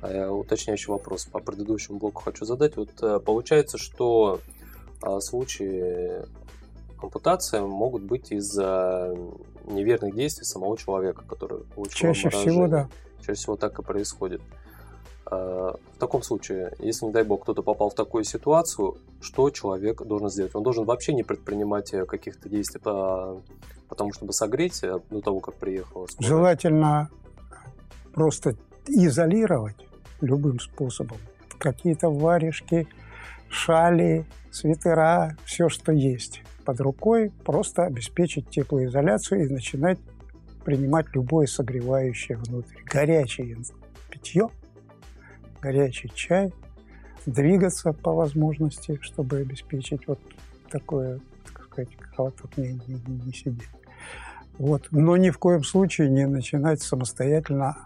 Угу. 0.02 0.40
Уточняющий 0.40 0.88
вопрос 0.88 1.26
по 1.26 1.38
предыдущему 1.38 1.98
блоку 1.98 2.22
хочу 2.22 2.44
задать. 2.44 2.76
Вот 2.76 2.90
э, 3.02 3.20
получается, 3.20 3.78
что 3.78 4.40
а, 5.00 5.20
случаи 5.20 6.22
ампутации 7.00 7.60
могут 7.60 8.02
быть 8.02 8.32
из-за 8.32 9.16
неверных 9.66 10.14
действий 10.14 10.44
самого 10.44 10.76
человека, 10.76 11.22
который 11.24 11.64
получил 11.74 12.12
Чаще 12.12 12.30
всего, 12.30 12.66
да. 12.68 12.88
Чаще 13.20 13.34
всего 13.34 13.56
так 13.56 13.78
и 13.78 13.82
происходит. 13.82 14.40
А, 15.32 15.76
в 15.94 15.98
таком 15.98 16.22
случае, 16.22 16.72
если, 16.78 17.06
не 17.06 17.12
дай 17.12 17.24
бог, 17.24 17.42
кто-то 17.42 17.62
попал 17.62 17.88
в 17.88 17.94
такую 17.94 18.24
ситуацию, 18.24 18.98
что 19.20 19.48
человек 19.50 20.02
должен 20.02 20.28
сделать? 20.28 20.54
Он 20.54 20.62
должен 20.62 20.84
вообще 20.84 21.14
не 21.14 21.22
предпринимать 21.22 21.94
э, 21.94 22.04
каких-то 22.04 22.48
действий 22.48 22.80
по, 22.80 23.40
по 23.88 23.94
тому, 23.94 24.12
чтобы 24.12 24.32
согреть 24.34 24.82
э, 24.82 24.98
до 25.10 25.20
того, 25.22 25.40
как 25.40 25.54
приехала 25.54 26.06
скорая. 26.06 26.28
Желательно 26.28 27.10
просто 28.12 28.56
изолировать 28.86 29.76
любым 30.20 30.60
способом. 30.60 31.18
Какие-то 31.58 32.10
варежки, 32.10 32.86
шали, 33.48 34.26
свитера, 34.50 35.36
все, 35.44 35.70
что 35.70 35.92
есть 35.92 36.42
под 36.66 36.80
рукой, 36.80 37.32
просто 37.44 37.84
обеспечить 37.84 38.50
теплоизоляцию 38.50 39.46
и 39.46 39.48
начинать 39.48 39.98
принимать 40.64 41.06
любое 41.14 41.46
согревающее 41.46 42.36
внутрь. 42.36 42.76
Горячее 42.84 43.56
питье– 44.10 44.48
горячий 45.62 46.10
чай, 46.14 46.52
двигаться 47.24 47.92
по 47.92 48.12
возможности, 48.12 48.98
чтобы 49.00 49.38
обеспечить 49.38 50.06
вот 50.06 50.18
такое, 50.70 51.20
так 51.46 51.64
сказать, 51.64 51.88
вот 52.16 52.56
не, 52.56 52.72
не, 52.86 53.00
не 53.24 53.32
сидеть. 53.32 53.68
Вот. 54.58 54.88
Но 54.90 55.16
ни 55.16 55.30
в 55.30 55.38
коем 55.38 55.64
случае 55.64 56.10
не 56.10 56.26
начинать 56.26 56.82
самостоятельно 56.82 57.76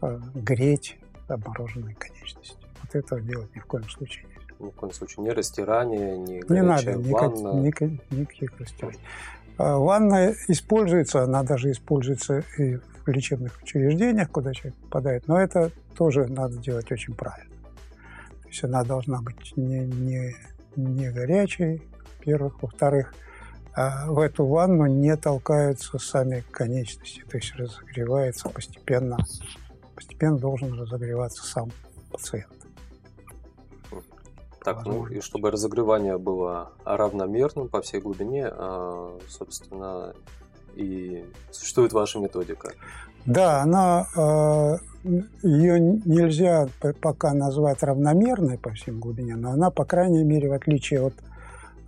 э, 0.00 0.18
греть 0.34 0.98
обмороженные 1.28 1.94
конечности. 1.94 2.56
Вот 2.82 2.94
этого 2.94 3.20
делать 3.20 3.54
ни 3.54 3.60
в 3.60 3.66
коем 3.66 3.88
случае 3.88 4.24
нельзя. 4.24 4.54
Ни 4.58 4.70
в 4.70 4.74
коем 4.74 4.92
случае 4.92 5.24
ни 5.24 5.30
растирание, 5.30 6.18
ни 6.18 6.52
Не 6.52 6.62
надо 6.62 6.98
ванна. 6.98 7.60
Никак, 7.60 7.90
никаких 8.10 8.58
растираний. 8.58 8.98
А 9.58 9.76
ванна 9.76 10.34
используется, 10.48 11.22
она 11.22 11.42
даже 11.42 11.70
используется 11.70 12.44
и 12.58 12.76
в 12.76 12.97
лечебных 13.12 13.60
учреждениях, 13.62 14.30
куда 14.30 14.52
человек 14.54 14.78
попадает, 14.82 15.28
но 15.28 15.40
это 15.40 15.70
тоже 15.96 16.26
надо 16.26 16.56
делать 16.58 16.90
очень 16.92 17.14
правильно. 17.14 17.54
То 18.42 18.48
есть 18.48 18.64
она 18.64 18.84
должна 18.84 19.20
быть 19.20 19.56
не, 19.56 19.80
не, 19.80 20.34
не 20.76 21.10
горячей, 21.10 21.82
во-первых. 22.18 22.62
Во-вторых, 22.62 23.14
а 23.74 24.10
в 24.10 24.18
эту 24.18 24.44
ванну 24.46 24.86
не 24.86 25.16
толкаются 25.16 25.98
сами 25.98 26.42
конечности, 26.50 27.24
то 27.30 27.36
есть 27.36 27.54
разогревается 27.54 28.48
постепенно. 28.48 29.18
Постепенно 29.94 30.38
должен 30.38 30.72
разогреваться 30.72 31.44
сам 31.44 31.70
пациент. 32.10 32.52
Так, 34.64 34.84
ну 34.84 35.06
и 35.06 35.20
чтобы 35.20 35.50
разогревание 35.50 36.18
было 36.18 36.72
равномерным 36.84 37.68
по 37.68 37.80
всей 37.80 38.00
глубине, 38.00 38.48
а, 38.50 39.18
собственно, 39.28 40.14
и 40.76 41.24
существует 41.50 41.92
ваша 41.92 42.18
методика. 42.18 42.72
Да, 43.26 43.62
она, 43.62 44.06
а, 44.16 44.78
ее 45.42 45.80
нельзя 45.80 46.68
пока 47.00 47.34
назвать 47.34 47.82
равномерной 47.82 48.58
по 48.58 48.70
всей 48.70 48.92
глубине, 48.92 49.36
но 49.36 49.50
она, 49.50 49.70
по 49.70 49.84
крайней 49.84 50.24
мере, 50.24 50.48
в 50.48 50.52
отличие 50.52 51.06
от 51.06 51.14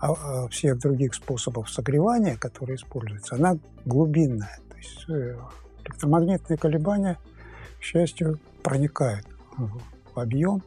а, 0.00 0.48
всех 0.48 0.78
других 0.78 1.14
способов 1.14 1.70
согревания, 1.70 2.36
которые 2.36 2.76
используются, 2.76 3.36
она 3.36 3.58
глубинная. 3.84 4.58
То 4.70 4.76
есть 4.76 5.04
э, 5.08 5.36
электромагнитные 5.84 6.56
колебания, 6.56 7.18
к 7.78 7.82
счастью, 7.82 8.38
проникают 8.62 9.26
в 9.56 10.18
объем 10.18 10.62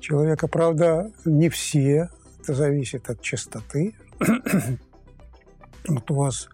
человека. 0.00 0.48
Правда, 0.48 1.10
не 1.24 1.48
все. 1.48 2.10
Это 2.40 2.54
зависит 2.54 3.08
от 3.08 3.20
частоты. 3.22 3.94
вот 5.88 6.10
у 6.10 6.14
вас 6.14 6.48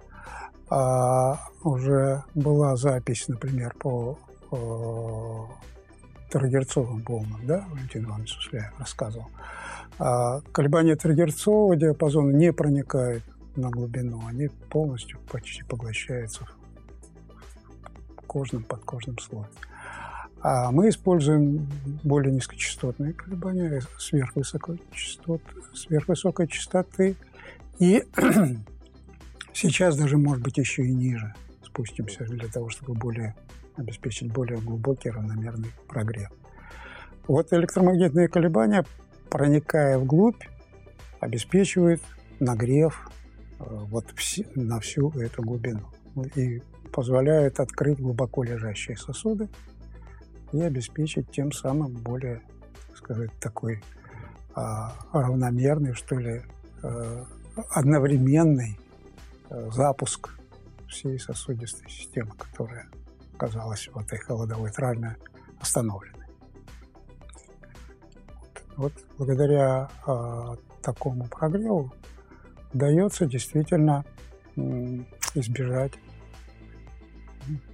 а, 0.71 1.49
уже 1.65 2.23
была 2.35 2.77
запись, 2.77 3.27
например, 3.29 3.75
по, 3.79 4.19
по 4.49 5.51
триггерцовым 6.31 7.03
волнам, 7.03 7.41
да, 7.45 7.67
Валентин 7.71 8.05
Иванович 8.05 8.35
Сусляев 8.35 8.79
рассказывал. 8.79 9.27
А, 9.99 10.41
колебания 10.53 10.97
триггерцового 10.97 11.77
диапазона 11.77 12.31
не 12.31 12.53
проникают 12.53 13.25
на 13.57 13.69
глубину, 13.69 14.23
они 14.27 14.49
полностью 14.71 15.19
почти 15.31 15.65
поглощаются 15.65 16.45
в 16.45 18.27
кожном, 18.27 18.63
подкожном 18.63 19.19
слое. 19.19 19.49
А 20.43 20.71
мы 20.71 20.89
используем 20.89 21.69
более 22.03 22.33
низкочастотные 22.33 23.13
колебания, 23.13 23.83
сверхвысокой, 23.99 24.81
частот, 24.93 25.43
сверхвысокой 25.75 26.49
частоты. 26.49 27.17
И 27.79 28.05
сейчас 29.53 29.97
даже, 29.97 30.17
может 30.17 30.43
быть, 30.43 30.59
еще 30.59 30.85
и 30.85 30.93
ниже 30.93 31.35
спустимся 31.65 32.25
для 32.25 32.49
того, 32.49 32.69
чтобы 32.69 32.95
более 32.95 33.35
обеспечить 33.77 34.33
более 34.33 34.59
глубокий 34.59 35.11
равномерный 35.11 35.71
прогрев. 35.89 36.31
Вот 37.27 37.53
электромагнитные 37.53 38.29
колебания, 38.29 38.85
проникая 39.31 39.99
вглубь, 39.99 40.43
обеспечивают 41.21 42.03
нагрев 42.41 43.11
э, 43.59 43.65
вот 43.69 44.07
на 44.55 44.81
всю 44.81 45.11
эту 45.11 45.43
глубину 45.43 45.87
и 46.35 46.63
позволяют 46.93 47.61
открыть 47.61 48.01
глубоко 48.01 48.43
лежащие 48.43 48.97
сосуды 48.97 49.49
и 50.53 50.61
обеспечить 50.61 51.31
тем 51.31 51.53
самым 51.53 51.93
более, 51.93 52.43
сказать, 52.97 53.31
такой 53.41 53.81
а, 54.55 54.95
равномерный, 55.13 55.95
что 55.95 56.19
ли, 56.19 56.43
а, 56.83 57.25
одновременный 57.71 58.79
запуск 59.51 60.31
всей 60.89 61.19
сосудистой 61.19 61.89
системы, 61.91 62.33
которая 62.37 62.89
оказалась 63.35 63.89
в 63.89 63.99
этой 63.99 64.19
холодовой 64.19 64.71
травме 64.71 65.17
остановленной. 65.61 66.27
Вот, 68.37 68.63
вот 68.77 68.93
благодаря 69.19 69.89
а, 70.07 70.57
такому 70.83 71.27
прогреву 71.29 71.93
удается 72.73 73.27
действительно 73.27 74.05
избежать 75.35 75.93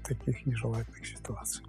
таких 0.04 0.46
нежелательных 0.46 1.06
ситуаций. 1.06 1.64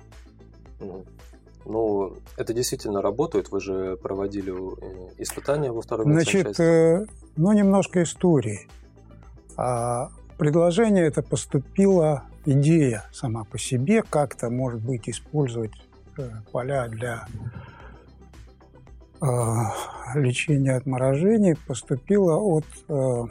Ну, 1.66 2.16
это 2.38 2.54
действительно 2.54 3.02
работает. 3.02 3.52
Вы 3.52 3.60
же 3.60 3.98
проводили 3.98 4.54
э, 4.54 5.10
испытания 5.18 5.72
во 5.72 5.82
второй 5.82 6.06
Значит, 6.06 6.58
э, 6.60 7.06
ну, 7.36 7.52
немножко 7.52 8.04
истории. 8.04 8.70
А 9.58 10.12
предложение 10.38 11.08
это 11.08 11.24
поступила 11.24 12.24
идея 12.46 13.04
сама 13.12 13.44
по 13.44 13.58
себе, 13.58 14.04
как-то, 14.04 14.50
может 14.50 14.82
быть, 14.82 15.10
использовать 15.10 15.74
э, 16.18 16.30
поля 16.52 16.88
для 16.88 17.28
э, 19.20 19.26
лечения 20.14 20.76
отморожений, 20.76 21.56
поступила 21.68 22.36
от 22.38 22.66
э, 22.88 23.24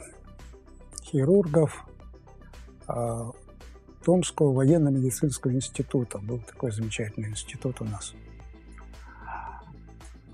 хирургов 1.03 1.85
Томского 4.05 4.53
военно-медицинского 4.53 5.51
института. 5.51 6.19
Был 6.19 6.39
такой 6.39 6.71
замечательный 6.71 7.27
институт 7.27 7.81
у 7.81 7.83
нас. 7.83 8.13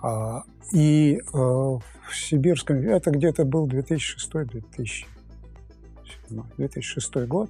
А, 0.03 0.43
и 0.71 1.19
в 1.31 1.81
Сибирском, 2.11 2.77
это 2.77 3.09
где-то 3.09 3.43
был 3.43 3.65
2006-2006 6.41 6.55
2006 6.57 7.15
год, 7.27 7.49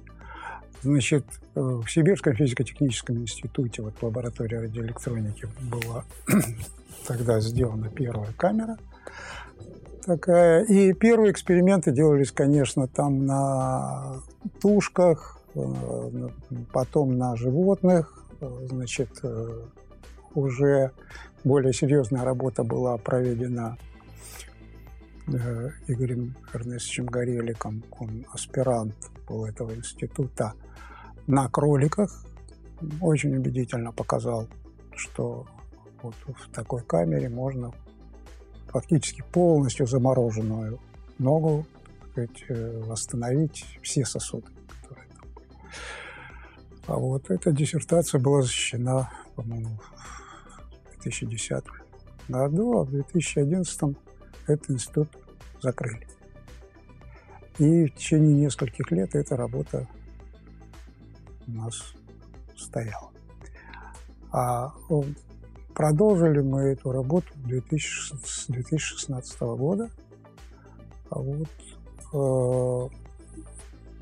значит, 0.82 1.24
э, 1.54 1.60
в 1.60 1.86
Сибирском 1.88 2.34
физико-техническом 2.34 3.18
институте, 3.18 3.82
вот 3.82 3.94
лаборатория 4.02 4.60
радиоэлектроники 4.60 5.48
была 5.62 6.04
тогда 7.06 7.40
сделана 7.40 7.88
первая 7.88 8.32
камера 8.36 8.76
такая. 10.04 10.64
И 10.64 10.92
первые 10.92 11.32
эксперименты 11.32 11.90
делались, 11.90 12.30
конечно, 12.30 12.86
там 12.86 13.24
на 13.26 14.20
тушках, 14.60 15.34
Э, 15.54 16.28
потом 16.72 17.16
на 17.16 17.36
животных, 17.36 18.24
э, 18.40 18.48
значит, 18.68 19.10
уже 20.34 20.90
более 21.44 21.72
серьезная 21.72 22.24
работа 22.24 22.64
была 22.64 22.96
проведена 22.98 23.76
Игорем 25.26 26.36
Эрнестовичем 26.52 27.06
Гореликом, 27.06 27.82
он 27.98 28.26
аспирант 28.32 29.10
был 29.26 29.46
этого 29.46 29.74
института, 29.74 30.54
на 31.26 31.48
кроликах. 31.48 32.24
Очень 33.00 33.36
убедительно 33.36 33.92
показал, 33.92 34.48
что 34.94 35.46
вот 36.02 36.14
в 36.26 36.50
такой 36.50 36.82
камере 36.82 37.28
можно 37.28 37.72
фактически 38.68 39.22
полностью 39.32 39.86
замороженную 39.86 40.78
ногу 41.18 41.66
сказать, 42.14 42.44
э, 42.48 42.82
восстановить 42.84 43.64
все 43.82 44.04
сосуды, 44.04 44.46
которые 44.82 45.08
там. 45.08 45.28
А 46.86 46.96
вот 46.96 47.30
эта 47.30 47.50
диссертация 47.52 48.20
была 48.20 48.42
защищена, 48.42 49.10
по-моему, 49.34 49.80
в 50.96 51.02
2010 51.02 51.64
году, 52.28 52.78
а 52.78 52.84
в 52.84 52.90
2011 52.90 53.96
этот 54.46 54.70
институт 54.70 55.08
закрыли. 55.62 56.06
И 57.58 57.86
в 57.86 57.94
течение 57.94 58.34
нескольких 58.34 58.90
лет 58.90 59.14
эта 59.14 59.36
работа 59.36 59.86
у 61.46 61.52
нас 61.52 61.94
стояла. 62.56 63.10
А 64.32 64.74
продолжили 65.74 66.40
мы 66.40 66.62
эту 66.72 66.90
работу 66.90 67.28
2000, 67.36 68.16
с 68.24 68.46
2016 68.48 69.40
года. 69.40 69.90
А 71.10 71.18
вот 71.20 71.48
э, 72.12 72.88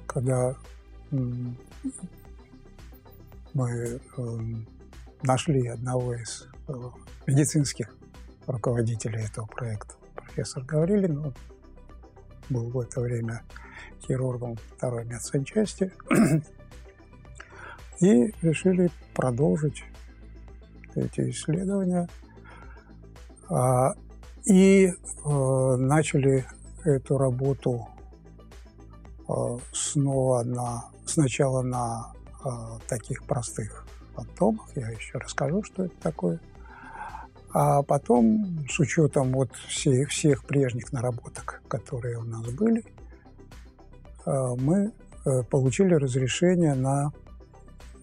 когда 0.07 0.57
мы 3.53 3.67
э, 3.67 4.01
нашли 5.23 5.67
одного 5.69 6.15
из 6.15 6.49
э, 6.69 6.73
медицинских 7.27 7.95
руководителей 8.47 9.23
этого 9.25 9.47
проекта, 9.47 9.95
профессор 10.33 10.65
Гаврилин, 10.65 11.19
он 11.19 11.35
был 12.49 12.71
в 12.71 12.81
это 12.81 13.01
время 13.01 13.43
хирургом 14.01 14.57
второй 14.77 15.05
медсанчасти, 15.05 15.93
и 18.01 18.35
решили 18.41 18.91
продолжить 19.15 19.85
эти 20.95 21.31
исследования. 21.31 22.09
А, 23.51 23.95
и 24.47 24.87
э, 24.87 25.77
начали 25.77 26.47
эту 26.85 27.19
работу 27.19 27.89
э, 29.29 29.59
снова 29.73 30.43
на, 30.43 30.85
сначала 31.07 31.63
на 31.63 32.13
э, 32.45 32.49
таких 32.89 33.25
простых 33.25 33.87
фантомах. 34.15 34.67
Я 34.77 34.89
еще 34.89 35.19
расскажу, 35.19 35.63
что 35.63 35.85
это 35.85 35.95
такое. 36.01 36.41
А 37.55 37.83
потом, 37.83 38.67
с 38.69 38.79
учетом 38.79 39.33
вот 39.33 39.55
всех, 39.69 40.11
всех 40.11 40.45
прежних 40.45 40.93
наработок, 40.93 41.63
которые 41.69 42.19
у 42.19 42.25
нас 42.25 42.47
были, 42.51 42.85
мы 44.25 44.93
получили 45.51 45.95
разрешение 45.95 46.75
на 46.75 47.13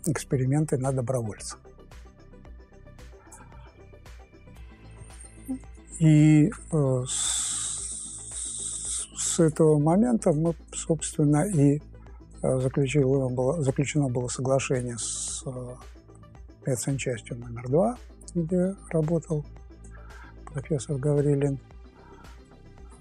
эксперименты 0.05 0.77
на 0.77 0.91
добровольцах. 0.91 1.59
И 5.99 6.51
э, 6.71 7.03
с, 7.05 9.39
этого 9.39 9.79
момента 9.79 10.31
мы, 10.31 10.55
собственно, 10.73 11.45
и 11.45 11.81
э, 12.41 12.59
заключило 12.61 13.27
было, 13.27 13.61
заключено 13.61 14.07
было 14.07 14.29
соглашение 14.29 14.97
с 14.97 15.43
э, 15.45 15.75
медсанчастью 16.65 17.37
номер 17.37 17.67
два, 17.67 17.97
где 18.35 18.75
работал 18.89 19.45
профессор 20.45 20.97
Гаврилин. 20.97 21.59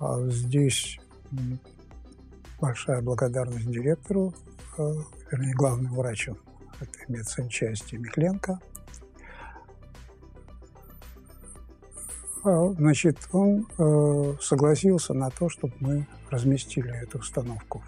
А 0.01 0.21
здесь 0.29 1.01
большая 2.61 3.03
благодарность 3.03 3.71
директору, 3.71 4.35
вернее, 4.77 5.55
главному 5.55 5.97
врачу 5.97 6.37
этой 6.81 7.05
медсанчасти 7.09 7.97
Михленко– 7.97 8.61
А, 12.45 12.73
значит, 12.73 13.19
он 13.33 13.67
э, 13.79 14.35
согласился 14.41 15.13
на 15.13 15.29
то, 15.31 15.49
чтобы 15.49 15.75
мы 15.81 16.07
разместили 16.31 16.91
эту 17.03 17.19
установку 17.19 17.83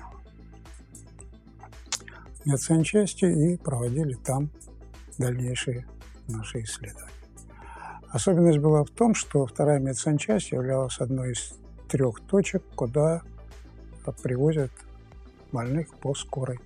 в 2.42 2.46
медсанчасти 2.46 3.24
и 3.24 3.56
проводили 3.56 4.14
там 4.14 4.50
дальнейшие 5.18 5.86
наши 6.28 6.62
исследования. 6.62 7.19
Особенность 8.10 8.58
была 8.58 8.82
в 8.84 8.90
том, 8.90 9.14
что 9.14 9.46
вторая 9.46 9.78
медсанчасть 9.78 10.50
являлась 10.50 10.98
одной 10.98 11.32
из 11.32 11.54
трех 11.88 12.20
точек, 12.26 12.62
куда 12.74 13.22
привозят 14.22 14.72
больных 15.52 15.94
по 15.96 16.14
скорой. 16.14 16.58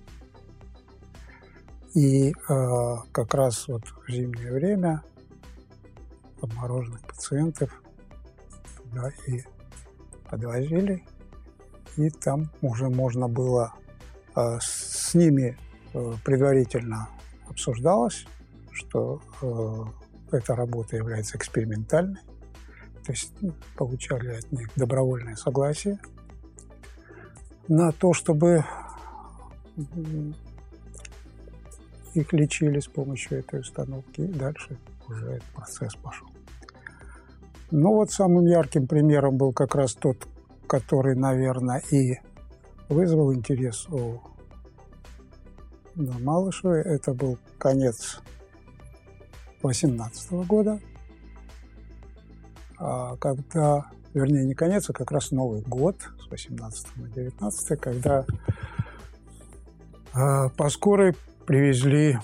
И 1.93 2.31
э, 2.31 2.33
как 3.11 3.33
раз 3.33 3.67
вот 3.67 3.83
в 3.85 4.11
зимнее 4.11 4.51
время 4.51 5.03
обмороженных 6.41 7.01
пациентов 7.01 7.71
туда 8.77 9.11
и 9.27 9.43
подвозили. 10.29 11.05
И 11.95 12.09
там 12.09 12.51
уже 12.61 12.89
можно 12.89 13.27
было 13.27 13.73
э, 14.35 14.57
с 14.59 15.13
ними 15.13 15.57
э, 15.93 16.13
предварительно 16.25 17.07
обсуждалось, 17.47 18.25
что 18.71 19.21
э, 19.41 20.04
эта 20.31 20.55
работа 20.55 20.95
является 20.95 21.37
экспериментальной. 21.37 22.21
То 23.05 23.11
есть 23.11 23.33
ну, 23.41 23.53
получали 23.77 24.37
от 24.37 24.51
них 24.51 24.69
добровольное 24.75 25.35
согласие 25.35 25.99
на 27.67 27.91
то, 27.91 28.13
чтобы 28.13 28.63
их 32.13 32.33
лечили 32.33 32.79
с 32.79 32.87
помощью 32.87 33.39
этой 33.39 33.59
установки. 33.59 34.21
И 34.21 34.27
дальше 34.27 34.77
уже 35.07 35.33
этот 35.33 35.49
процесс 35.49 35.95
пошел. 35.95 36.27
Ну 37.71 37.93
вот 37.93 38.11
самым 38.11 38.45
ярким 38.45 38.87
примером 38.87 39.37
был 39.37 39.51
как 39.51 39.75
раз 39.75 39.93
тот, 39.93 40.27
который, 40.67 41.15
наверное, 41.15 41.81
и 41.91 42.19
вызвал 42.89 43.33
интерес 43.33 43.87
у 43.89 44.21
Малышевой. 45.95 46.81
Это 46.81 47.13
был 47.13 47.37
конец 47.57 48.19
18 49.65 50.31
года, 50.47 50.79
а 52.77 53.15
когда, 53.17 53.85
вернее, 54.13 54.45
не 54.45 54.53
конец, 54.53 54.89
а 54.89 54.93
как 54.93 55.11
раз 55.11 55.31
Новый 55.31 55.61
год 55.61 55.97
с 56.19 56.29
18 56.29 56.97
на 56.97 57.07
19, 57.09 57.79
когда 57.79 58.25
а, 60.13 60.49
по 60.49 60.69
скорой 60.69 61.15
привезли 61.45 62.17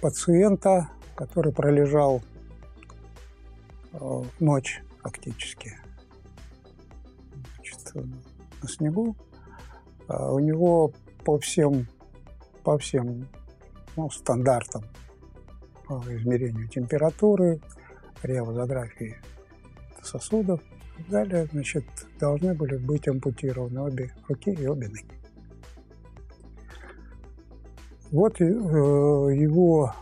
пациента, 0.00 0.88
который 1.14 1.52
пролежал 1.52 2.22
Э, 3.92 4.22
ночь 4.40 4.82
фактически 5.02 5.78
Значит, 7.56 7.94
на 8.62 8.68
снегу. 8.68 9.16
А 10.08 10.32
у 10.32 10.38
него 10.38 10.92
по 11.24 11.38
всем, 11.38 11.86
по 12.64 12.78
всем 12.78 13.28
ну, 13.96 14.10
стандартам 14.10 14.84
измерению 16.00 16.68
температуры, 16.68 17.60
реозографии 18.22 19.16
сосудов 20.02 20.60
и 20.98 21.10
далее, 21.10 21.48
значит, 21.52 21.84
должны 22.18 22.54
были 22.54 22.76
быть 22.76 23.08
ампутированы 23.08 23.80
обе 23.80 24.14
руки 24.28 24.52
и 24.52 24.66
обе 24.66 24.88
ноги. 24.88 25.04
Вот 28.10 28.40
э, 28.40 28.44
его 28.44 29.94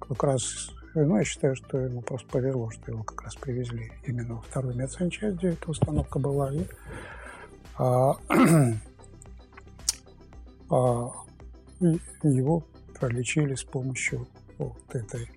как 0.00 0.24
раз 0.24 0.70
ну, 0.94 1.16
я 1.16 1.24
считаю, 1.24 1.54
что 1.54 1.78
ему 1.78 2.00
просто 2.00 2.28
повезло, 2.28 2.70
что 2.70 2.90
его 2.90 3.02
как 3.02 3.22
раз 3.22 3.34
привезли 3.36 3.92
именно 4.04 4.34
во 4.36 4.40
вторую 4.42 4.74
медсанчасть, 4.74 5.36
где 5.36 5.50
эта 5.50 5.70
установка 5.70 6.18
была. 6.18 6.52
И, 6.52 6.64
а, 7.76 8.16
а, 10.70 11.12
его 12.22 12.64
пролечили 12.98 13.54
с 13.54 13.62
помощью 13.62 14.26
вот 14.58 14.94
этой 14.94 15.30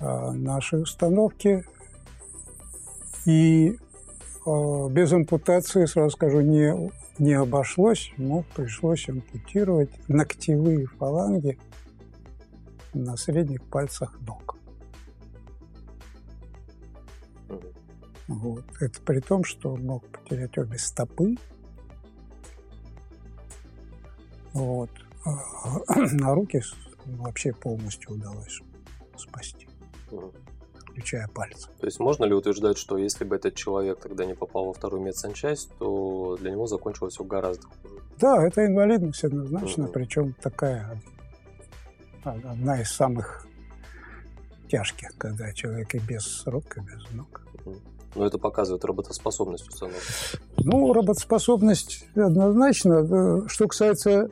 а, 0.00 0.32
нашей 0.32 0.82
установки. 0.82 1.64
И 3.26 3.78
а, 4.46 4.88
без 4.88 5.12
ампутации, 5.12 5.86
сразу 5.86 6.10
скажу, 6.10 6.40
не, 6.40 6.90
не 7.18 7.34
обошлось. 7.34 8.12
Ему 8.16 8.44
пришлось 8.54 9.08
ампутировать 9.08 9.90
ногтевые 10.08 10.86
фаланги 10.86 11.58
на 12.94 13.16
средних 13.16 13.62
пальцах 13.64 14.18
ног. 14.20 14.56
Вот. 18.28 18.64
Это 18.78 19.00
при 19.02 19.20
том, 19.20 19.42
что 19.42 19.74
мог 19.76 20.04
потерять 20.06 20.56
обе 20.58 20.78
стопы. 20.78 21.36
Вот. 24.52 24.90
А 25.24 26.34
руки 26.34 26.62
вообще 27.16 27.52
полностью 27.52 28.12
удалось 28.12 28.60
спасти, 29.16 29.68
включая 30.88 31.28
пальцы. 31.28 31.68
То 31.80 31.86
есть 31.86 31.98
можно 32.00 32.24
ли 32.24 32.34
утверждать, 32.34 32.78
что 32.78 32.98
если 32.98 33.24
бы 33.24 33.36
этот 33.36 33.54
человек 33.54 34.00
тогда 34.00 34.24
не 34.24 34.34
попал 34.34 34.66
во 34.66 34.72
вторую 34.72 35.02
медсанчасть, 35.02 35.70
то 35.78 36.36
для 36.40 36.50
него 36.50 36.66
закончилось 36.66 37.14
все 37.14 37.24
гораздо 37.24 37.66
хуже? 37.66 38.02
Да, 38.18 38.46
это 38.46 38.66
инвалидность 38.66 39.24
однозначно, 39.24 39.84
угу. 39.84 39.92
причем 39.92 40.34
такая 40.34 41.00
одна 42.24 42.80
из 42.80 42.90
самых 42.90 43.46
тяжких, 44.68 45.10
когда 45.18 45.52
человек 45.52 45.94
и 45.94 45.98
без 45.98 46.46
рук, 46.46 46.76
и 46.76 46.80
без 46.80 47.10
ног. 47.12 47.42
Но 48.14 48.26
это 48.26 48.38
показывает 48.38 48.84
работоспособность 48.84 49.68
установки. 49.68 50.00
Ну, 50.58 50.92
работоспособность 50.92 52.06
однозначно. 52.16 53.48
Что 53.48 53.68
касается 53.68 54.10
э, 54.10 54.28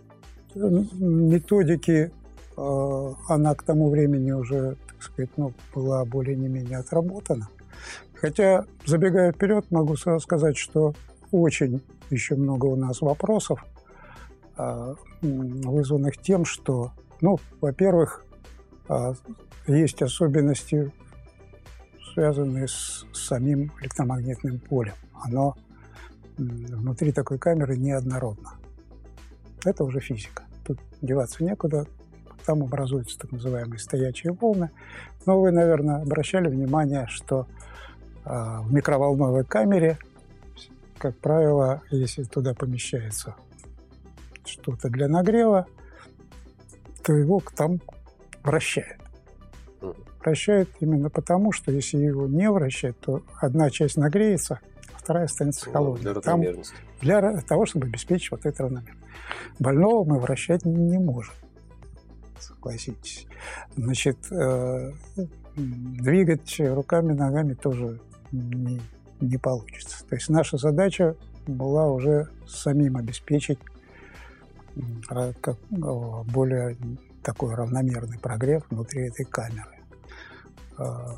методики, 0.54 1.90
э, 1.90 2.10
она 2.56 3.54
к 3.54 3.62
тому 3.62 3.90
времени 3.90 4.32
уже, 4.32 4.76
так 4.88 5.02
сказать, 5.02 5.30
ну, 5.36 5.52
была 5.74 6.04
более-менее 6.04 6.78
отработана. 6.78 7.48
Хотя, 8.14 8.64
забегая 8.86 9.32
вперед, 9.32 9.70
могу 9.70 9.96
сразу 9.96 10.20
сказать, 10.20 10.56
что 10.56 10.94
очень 11.32 11.82
еще 12.10 12.34
много 12.34 12.66
у 12.66 12.76
нас 12.76 13.02
вопросов, 13.02 13.64
э, 14.56 14.94
вызванных 15.20 16.16
тем, 16.18 16.44
что, 16.44 16.92
ну, 17.20 17.38
во-первых, 17.60 18.24
есть 19.66 20.00
особенности 20.00 20.92
связанные 22.16 22.66
с 22.66 23.04
самим 23.12 23.72
электромагнитным 23.82 24.58
полем. 24.58 24.94
Оно 25.12 25.54
внутри 26.38 27.12
такой 27.12 27.38
камеры 27.38 27.76
неоднородно. 27.76 28.52
Это 29.64 29.84
уже 29.84 30.00
физика. 30.00 30.44
Тут 30.64 30.78
деваться 31.02 31.44
некуда. 31.44 31.86
Там 32.46 32.62
образуются 32.62 33.18
так 33.18 33.32
называемые 33.32 33.78
стоячие 33.78 34.32
волны. 34.32 34.70
Но 35.26 35.40
вы, 35.40 35.50
наверное, 35.50 36.02
обращали 36.02 36.48
внимание, 36.48 37.06
что 37.08 37.46
э, 38.24 38.30
в 38.30 38.72
микроволновой 38.72 39.44
камере, 39.44 39.98
как 40.98 41.16
правило, 41.16 41.82
если 41.90 42.22
туда 42.22 42.54
помещается 42.54 43.34
что-то 44.44 44.88
для 44.88 45.08
нагрева, 45.08 45.66
то 47.02 47.12
его 47.12 47.42
там 47.56 47.80
вращает 48.44 48.96
вращает 50.26 50.68
именно 50.80 51.08
потому, 51.08 51.52
что 51.52 51.70
если 51.70 51.98
его 51.98 52.26
не 52.26 52.50
вращать, 52.50 52.98
то 52.98 53.22
одна 53.40 53.70
часть 53.70 53.96
нагреется, 53.96 54.60
а 54.92 54.98
вторая 54.98 55.26
останется 55.26 55.70
холодной. 55.70 56.12
Для 56.12 56.20
Там, 56.20 56.42
для 57.00 57.40
того, 57.42 57.64
чтобы 57.64 57.86
обеспечить 57.86 58.32
вот 58.32 58.44
это 58.44 58.64
равномерность. 58.64 58.98
Больного 59.60 60.04
мы 60.04 60.18
вращать 60.18 60.64
не 60.64 60.98
можем, 60.98 61.34
согласитесь. 62.40 63.26
Значит, 63.76 64.18
э, 64.30 64.92
двигать 65.56 66.60
руками, 66.60 67.12
ногами 67.12 67.54
тоже 67.54 68.00
не, 68.32 68.80
не 69.20 69.38
получится. 69.38 70.04
То 70.08 70.14
есть 70.14 70.28
наша 70.28 70.56
задача 70.56 71.16
была 71.46 71.90
уже 71.90 72.28
самим 72.46 72.96
обеспечить 72.96 73.58
как, 75.08 75.56
более 75.70 76.76
такой 77.22 77.54
равномерный 77.54 78.18
прогрев 78.18 78.64
внутри 78.70 79.08
этой 79.08 79.24
камеры. 79.24 79.76
А, 80.78 81.16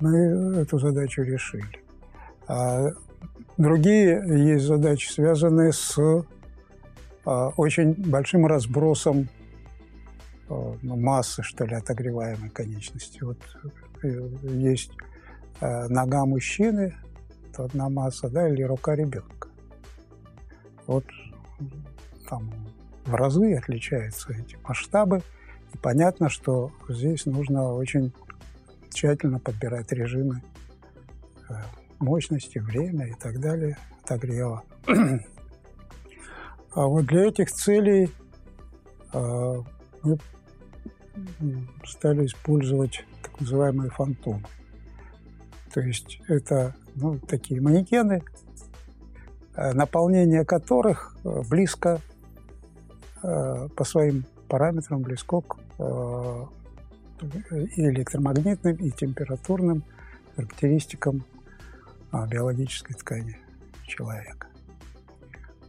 мы 0.00 0.16
эту 0.56 0.78
задачу 0.78 1.22
решили. 1.22 1.84
А 2.46 2.88
другие 3.56 4.22
есть 4.48 4.64
задачи, 4.64 5.10
связанные 5.10 5.72
с 5.72 5.98
очень 7.24 7.92
большим 7.94 8.46
разбросом 8.46 9.28
ну, 10.48 10.96
массы, 10.96 11.42
что 11.42 11.64
ли, 11.64 11.74
отогреваемой 11.74 12.50
конечности. 12.50 13.22
Вот 13.22 13.38
э, 14.02 14.28
есть 14.42 14.92
нога 15.60 16.24
мужчины, 16.24 16.94
это 17.50 17.64
одна 17.64 17.88
масса, 17.88 18.30
да, 18.30 18.48
или 18.48 18.62
рука 18.62 18.94
ребенка. 18.94 19.48
Вот 20.86 21.04
там 22.28 22.50
в 23.04 23.14
разы 23.14 23.54
отличаются 23.54 24.32
эти 24.32 24.56
масштабы. 24.62 25.22
И 25.74 25.78
понятно, 25.78 26.28
что 26.28 26.70
здесь 26.88 27.26
нужно 27.26 27.72
очень 27.72 28.12
тщательно 28.90 29.38
подбирать 29.38 29.92
режимы 29.92 30.42
э, 31.48 31.54
мощности, 31.98 32.58
время 32.58 33.08
и 33.08 33.14
так 33.14 33.40
далее, 33.40 33.76
отогрева. 34.02 34.62
А 36.74 36.86
вот 36.86 37.06
для 37.06 37.24
этих 37.24 37.50
целей 37.50 38.10
э, 39.12 39.62
мы 40.02 40.18
стали 41.84 42.26
использовать 42.26 43.04
так 43.22 43.40
называемые 43.40 43.90
фантомы. 43.90 44.44
То 45.72 45.80
есть 45.80 46.20
это 46.28 46.74
ну, 46.94 47.18
такие 47.18 47.60
манекены, 47.60 48.22
э, 49.54 49.72
наполнение 49.72 50.44
которых 50.44 51.16
близко 51.48 52.00
по 53.20 53.84
своим 53.84 54.24
параметрам 54.48 55.02
близко 55.02 55.40
к 55.40 55.56
и 57.76 57.80
электромагнитным, 57.88 58.76
и 58.76 58.90
температурным 58.90 59.82
характеристикам 60.36 61.24
а, 62.10 62.26
биологической 62.26 62.94
ткани 62.94 63.38
человека. 63.86 64.46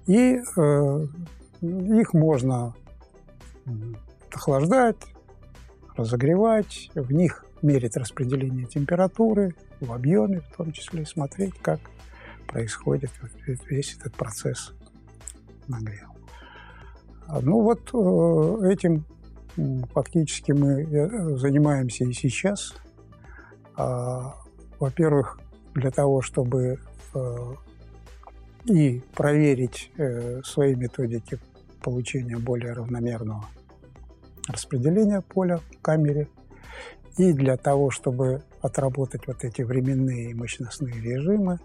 И 0.05 0.39
э, 0.57 1.05
их 1.61 2.13
можно 2.13 2.73
охлаждать, 4.31 4.97
разогревать, 5.99 6.89
в 6.95 7.11
них 7.11 7.45
мерить 7.61 7.97
распределение 7.97 8.65
температуры 8.65 9.53
в 9.81 9.91
объеме, 9.91 10.41
в 10.41 10.55
том 10.55 10.71
числе 10.71 11.05
смотреть, 11.05 11.55
как 11.61 11.79
происходит 12.47 13.11
весь 13.69 13.97
этот 13.99 14.13
процесс 14.15 14.73
нагрева. 15.67 16.15
Ну 17.41 17.61
вот 17.61 17.91
э, 17.93 18.71
этим 18.71 19.05
фактически 19.93 20.51
мы 20.51 20.83
э, 20.83 21.37
занимаемся 21.37 22.05
и 22.05 22.13
сейчас. 22.13 22.75
А, 23.75 24.35
во-первых, 24.79 25.39
для 25.75 25.91
того, 25.91 26.21
чтобы 26.21 26.79
э, 27.13 27.35
и 28.65 29.01
проверить 29.15 29.91
свои 30.43 30.75
методики 30.75 31.39
получения 31.81 32.37
более 32.37 32.73
равномерного 32.73 33.45
распределения 34.49 35.21
поля 35.21 35.57
в 35.57 35.81
камере, 35.81 36.27
и 37.17 37.33
для 37.33 37.57
того, 37.57 37.91
чтобы 37.91 38.43
отработать 38.61 39.27
вот 39.27 39.43
эти 39.43 39.61
временные 39.61 40.35
мощностные 40.35 40.99
режимы. 41.01 41.59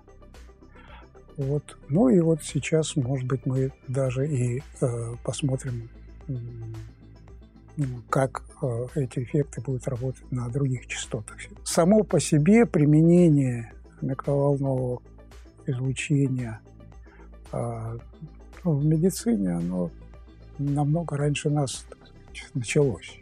Вот. 1.37 1.79
Ну 1.89 2.09
и 2.09 2.21
вот 2.21 2.43
сейчас, 2.43 2.97
может 2.97 3.27
быть, 3.27 3.47
мы 3.47 3.73
даже 3.89 4.27
и 4.29 4.63
э, 4.81 5.15
посмотрим 5.23 5.89
как 8.09 8.45
э, 8.63 8.87
эти 8.95 9.21
эффекты 9.21 9.61
будут 9.61 9.89
работать 9.89 10.31
на 10.31 10.49
других 10.49 10.87
частотах. 10.87 11.37
Само 11.65 12.05
по 12.05 12.21
себе 12.21 12.67
применение 12.67 13.73
микроволнового 14.01 15.03
излучения 15.67 16.61
ну, 18.65 18.73
в 18.73 18.85
медицине, 18.85 19.51
оно 19.51 19.91
намного 20.59 21.17
раньше 21.17 21.51
нас 21.51 21.87
началось. 22.55 23.19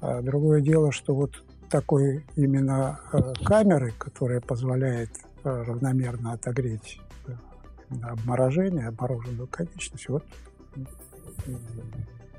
А 0.00 0.22
другое 0.22 0.60
дело, 0.60 0.92
что 0.92 1.14
вот 1.14 1.42
такой 1.70 2.24
именно 2.36 3.00
э, 3.12 3.32
камеры, 3.44 3.92
которая 3.98 4.40
позволяет 4.40 5.10
э, 5.44 5.62
равномерно 5.62 6.32
отогреть 6.32 7.00
обморожение, 8.02 8.88
обмороженную 8.88 9.46
конечность, 9.46 10.08
вот 10.08 10.24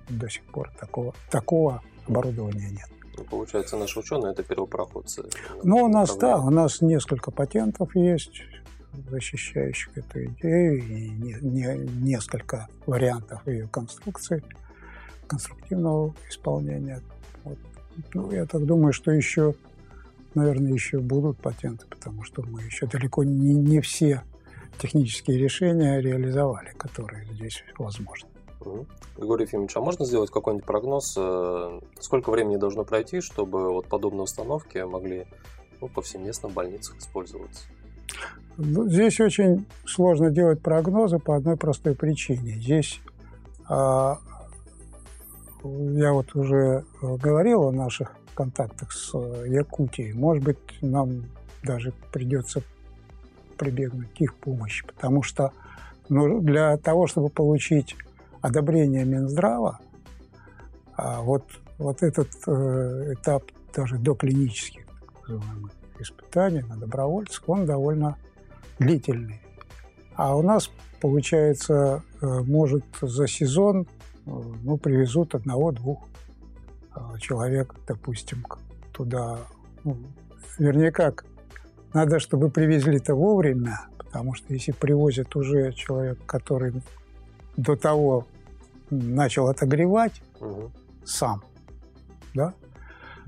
до 0.09 0.29
сих 0.29 0.43
пор 0.45 0.71
такого, 0.79 1.13
такого 1.29 1.81
оборудования 2.07 2.69
нет. 2.69 2.89
Ну, 3.17 3.23
получается, 3.23 3.77
наши 3.77 3.99
ученые 3.99 4.31
это 4.31 4.43
первопроходцы. 4.43 5.23
Ну, 5.63 5.77
у 5.77 5.87
нас, 5.87 6.15
да, 6.17 6.37
у 6.37 6.49
нас 6.49 6.81
несколько 6.81 7.31
патентов 7.31 7.95
есть, 7.95 8.41
защищающих 9.09 9.97
эту 9.97 10.25
идею, 10.25 10.77
и 10.77 11.09
не, 11.09 11.33
не, 11.41 11.77
несколько 12.01 12.67
вариантов 12.85 13.45
ее 13.47 13.67
конструкции, 13.67 14.43
конструктивного 15.27 16.13
исполнения. 16.29 17.01
Вот. 17.43 17.57
Ну, 18.13 18.31
я 18.31 18.45
так 18.45 18.65
думаю, 18.65 18.93
что 18.93 19.11
еще, 19.11 19.55
наверное, 20.33 20.71
еще 20.71 20.99
будут 20.99 21.37
патенты, 21.37 21.85
потому 21.87 22.23
что 22.23 22.43
мы 22.43 22.61
еще 22.61 22.87
далеко 22.87 23.23
не, 23.23 23.53
не 23.53 23.81
все 23.81 24.23
технические 24.79 25.37
решения 25.37 25.99
реализовали, 25.99 26.71
которые 26.77 27.25
здесь 27.33 27.63
возможны. 27.77 28.29
Угу. 28.61 28.85
Григорий 29.17 29.45
Ефимович, 29.45 29.75
а 29.75 29.81
можно 29.81 30.05
сделать 30.05 30.29
какой-нибудь 30.29 30.65
прогноз, 30.65 31.15
э, 31.17 31.79
сколько 31.99 32.31
времени 32.31 32.57
должно 32.57 32.83
пройти, 32.83 33.21
чтобы 33.21 33.71
вот 33.71 33.87
подобные 33.87 34.23
установки 34.23 34.77
могли 34.79 35.25
ну, 35.81 35.87
повсеместно 35.87 36.49
в 36.49 36.53
больницах 36.53 36.97
использоваться? 36.97 37.63
Ну, 38.57 38.87
здесь 38.89 39.19
очень 39.19 39.65
сложно 39.85 40.31
делать 40.31 40.61
прогнозы 40.61 41.19
по 41.19 41.35
одной 41.35 41.57
простой 41.57 41.95
причине. 41.95 42.53
Здесь 42.53 42.99
а, 43.69 44.19
я 45.93 46.13
вот 46.13 46.35
уже 46.35 46.83
говорил 47.01 47.63
о 47.63 47.71
наших 47.71 48.15
контактах 48.33 48.91
с 48.91 49.13
Якутией. 49.13 50.13
Может 50.13 50.43
быть, 50.43 50.57
нам 50.81 51.25
даже 51.63 51.93
придется 52.11 52.61
прибегнуть 53.57 54.13
к 54.13 54.21
их 54.21 54.35
помощи, 54.35 54.85
потому 54.85 55.23
что 55.23 55.51
ну, 56.09 56.39
для 56.39 56.77
того, 56.77 57.07
чтобы 57.07 57.29
получить 57.29 57.95
одобрения 58.41 59.03
Минздрава, 59.03 59.79
а 60.95 61.21
вот, 61.21 61.43
вот 61.77 62.01
этот 62.03 62.29
э, 62.47 63.13
этап 63.13 63.43
даже 63.75 63.97
до 63.97 64.15
клинических 64.15 64.85
испытаний 65.99 66.61
на 66.61 66.77
добровольцах, 66.77 67.47
он 67.47 67.65
довольно 67.65 68.17
длительный. 68.79 69.41
А 70.15 70.35
у 70.35 70.41
нас, 70.41 70.71
получается, 71.01 72.03
э, 72.21 72.25
может 72.25 72.85
за 73.01 73.27
сезон 73.27 73.81
э, 73.81 73.96
ну, 74.63 74.77
привезут 74.77 75.35
одного-двух 75.35 75.99
э, 76.95 76.99
человек, 77.19 77.73
допустим, 77.87 78.45
туда. 78.91 79.39
Ну, 79.83 79.97
вернее, 80.57 80.91
как, 80.91 81.25
надо, 81.93 82.19
чтобы 82.19 82.49
привезли-то 82.49 83.15
вовремя, 83.15 83.87
потому 83.97 84.33
что 84.35 84.53
если 84.53 84.71
привозят 84.71 85.35
уже 85.35 85.71
человек, 85.73 86.19
который 86.25 86.73
до 87.55 87.75
того 87.75 88.27
начал 88.89 89.47
отогревать 89.47 90.21
угу. 90.39 90.71
сам, 91.05 91.43
да, 92.33 92.53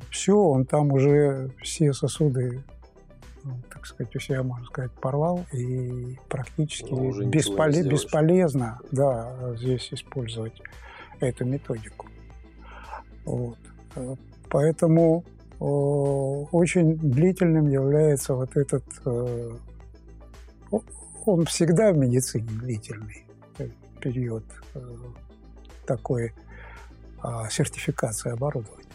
все, 0.10 0.38
он 0.38 0.66
там 0.66 0.92
уже 0.92 1.52
все 1.62 1.94
сосуды 1.94 2.64
ну, 3.44 3.54
так 3.72 3.86
сказать, 3.86 4.16
у 4.16 4.20
себя, 4.20 4.44
можно 4.44 4.66
сказать, 4.66 4.92
порвал, 4.92 5.46
и 5.54 6.18
практически 6.28 6.92
ну, 6.92 7.30
бесполе- 7.30 7.88
бесполезно 7.88 8.80
да, 8.92 9.56
здесь 9.56 9.90
использовать 9.92 10.62
эту 11.20 11.46
методику. 11.46 12.08
Вот. 13.26 13.58
Поэтому 14.50 15.24
очень 15.60 16.98
длительным 16.98 17.68
является 17.68 18.34
вот 18.34 18.56
этот... 18.56 18.84
Э, 19.06 19.52
он 21.26 21.46
всегда 21.46 21.92
в 21.92 21.98
медицине 21.98 22.48
длительный 22.48 23.26
период 24.00 24.46
э, 24.74 24.80
такой 25.86 26.34
а, 27.22 27.50
сертификации 27.50 28.32
оборудования 28.32 28.86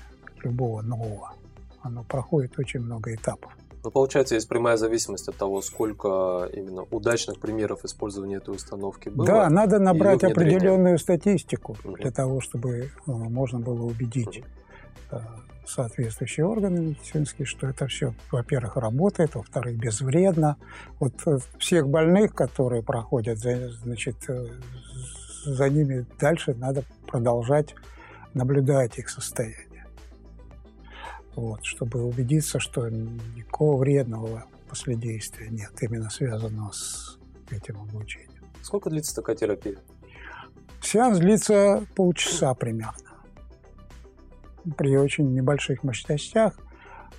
любого 0.42 0.80
нового. 0.80 1.34
Оно 1.82 2.02
проходит 2.04 2.58
очень 2.58 2.80
много 2.80 3.14
этапов. 3.14 3.52
Но 3.84 3.90
получается, 3.90 4.34
есть 4.34 4.48
прямая 4.48 4.78
зависимость 4.78 5.28
от 5.28 5.36
того, 5.36 5.60
сколько 5.60 6.48
именно 6.54 6.86
удачных 6.90 7.38
примеров 7.38 7.84
использования 7.84 8.36
этой 8.36 8.54
установки 8.54 9.10
было. 9.10 9.26
Да, 9.26 9.50
надо 9.50 9.78
набрать 9.78 10.24
определенную 10.24 10.98
статистику 10.98 11.76
угу. 11.84 11.96
для 11.96 12.10
того, 12.10 12.40
чтобы 12.40 12.90
ну, 13.04 13.28
можно 13.28 13.60
было 13.60 13.82
убедить 13.82 14.42
угу. 15.12 15.20
соответствующие 15.66 16.46
органы 16.46 16.80
медицинские, 16.80 17.44
что 17.44 17.66
это 17.66 17.86
все, 17.86 18.14
во-первых, 18.32 18.76
работает, 18.78 19.34
во-вторых, 19.34 19.76
безвредно. 19.76 20.56
Вот 20.98 21.12
э, 21.26 21.38
всех 21.58 21.86
больных, 21.86 22.34
которые 22.34 22.82
проходят, 22.82 23.38
значит, 23.38 24.16
э, 24.28 24.46
за 25.44 25.68
ними 25.68 26.06
дальше 26.18 26.54
надо 26.54 26.84
продолжать 27.06 27.74
наблюдать 28.32 28.98
их 28.98 29.10
состояние 29.10 29.73
вот, 31.36 31.64
чтобы 31.64 32.04
убедиться, 32.04 32.58
что 32.58 32.88
никакого 32.88 33.78
вредного 33.78 34.44
последействия 34.68 35.48
нет, 35.48 35.70
именно 35.80 36.10
связанного 36.10 36.72
с 36.72 37.18
этим 37.50 37.80
обучением. 37.80 38.44
Сколько 38.62 38.90
длится 38.90 39.14
такая 39.14 39.36
терапия? 39.36 39.76
Сеанс 40.80 41.18
длится 41.18 41.86
полчаса 41.94 42.54
примерно. 42.54 42.94
При 44.76 44.96
очень 44.96 45.32
небольших 45.32 45.82
мощностях. 45.82 46.54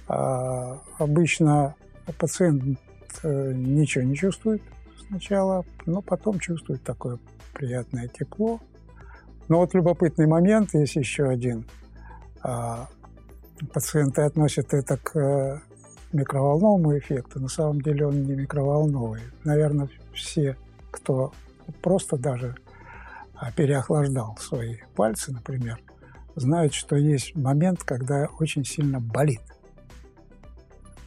А, 0.08 0.82
обычно 0.98 1.76
пациент 2.20 2.80
э, 3.24 3.52
ничего 3.54 4.04
не 4.04 4.16
чувствует 4.16 4.62
сначала, 5.08 5.66
но 5.86 6.02
потом 6.02 6.40
чувствует 6.40 6.84
такое 6.84 7.20
приятное 7.54 8.08
тепло. 8.08 8.60
Но 9.48 9.60
вот 9.60 9.74
любопытный 9.74 10.28
момент 10.28 10.74
есть 10.74 10.96
еще 10.96 11.28
один. 11.28 11.66
Пациенты 13.74 14.22
относят 14.22 14.74
это 14.74 14.98
к 14.98 15.16
э, 15.18 15.60
микроволновому 16.12 16.98
эффекту. 16.98 17.40
На 17.40 17.48
самом 17.48 17.82
деле 17.82 18.08
он 18.08 18.24
не 18.24 18.36
микроволновый. 18.36 19.22
Наверное, 19.44 19.90
все, 20.14 20.58
кто 20.92 21.32
просто 21.82 22.18
даже 22.18 22.56
а, 23.36 23.52
переохлаждал 23.52 24.38
свои 24.40 24.78
пальцы, 24.96 25.32
например, 25.32 25.80
знают, 26.36 26.74
что 26.74 26.96
есть 26.96 27.36
момент, 27.36 27.84
когда 27.84 28.28
очень 28.40 28.66
сильно 28.66 29.00
болит. 29.00 29.42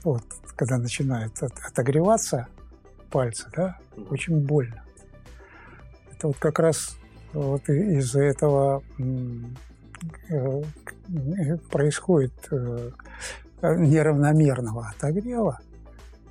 Вот, 0.04 0.22
когда 0.56 0.78
начинают 0.78 1.34
отогреваться 1.42 2.48
пальцы, 3.10 3.46
да, 3.54 3.78
очень 4.10 4.40
больно. 4.40 4.82
Это 6.12 6.28
вот 6.28 6.38
как 6.38 6.58
раз 6.58 6.96
вот 7.32 7.68
из-за 7.68 8.22
этого 8.22 8.82
происходит 11.70 12.32
э, 12.50 12.90
неравномерного 13.62 14.88
отогрева, 14.88 15.60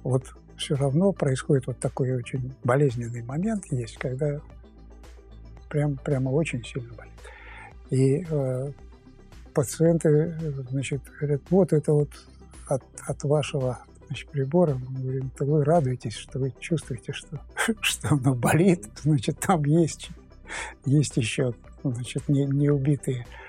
вот 0.03 0.23
все 0.57 0.75
равно 0.75 1.11
происходит 1.11 1.67
вот 1.67 1.79
такой 1.79 2.15
очень 2.15 2.53
болезненный 2.63 3.23
момент 3.23 3.65
есть, 3.71 3.97
когда 3.97 4.39
прям, 5.69 5.97
прямо 5.97 6.29
очень 6.29 6.63
сильно 6.63 6.93
болит. 6.93 7.13
И 7.89 8.25
э, 8.29 8.71
пациенты, 9.53 10.35
значит, 10.69 11.01
говорят, 11.19 11.41
вот 11.49 11.73
это 11.73 11.93
вот 11.93 12.09
от, 12.67 12.83
от 13.05 13.23
вашего 13.23 13.79
значит, 14.07 14.29
прибора, 14.29 14.75
мы 14.75 15.01
говорим, 15.01 15.29
то 15.37 15.45
вы 15.45 15.63
радуетесь, 15.63 16.15
что 16.15 16.39
вы 16.39 16.53
чувствуете, 16.59 17.13
что, 17.13 17.39
что 17.81 18.09
оно 18.09 18.33
болит, 18.33 18.87
значит, 19.03 19.39
там 19.39 19.63
есть, 19.63 20.09
есть 20.85 21.17
еще 21.17 21.53
значит, 21.83 22.27
не, 22.27 22.45
не 22.45 22.69
убитые 22.69 23.25
Э, 23.25 23.46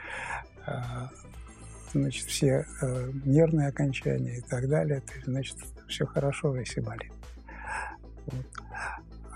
значит, 1.93 2.27
все 2.27 2.67
э, 2.83 3.11
нервные 3.25 3.69
окончания 3.69 4.39
и 4.39 4.41
так 4.43 4.69
далее. 4.69 5.01
То 5.01 5.13
есть, 5.15 5.27
значит, 5.27 5.57
все 5.89 6.07
хорошо, 6.07 6.57
если 6.57 6.81
болит. 6.81 7.13
Вот. 8.27 8.47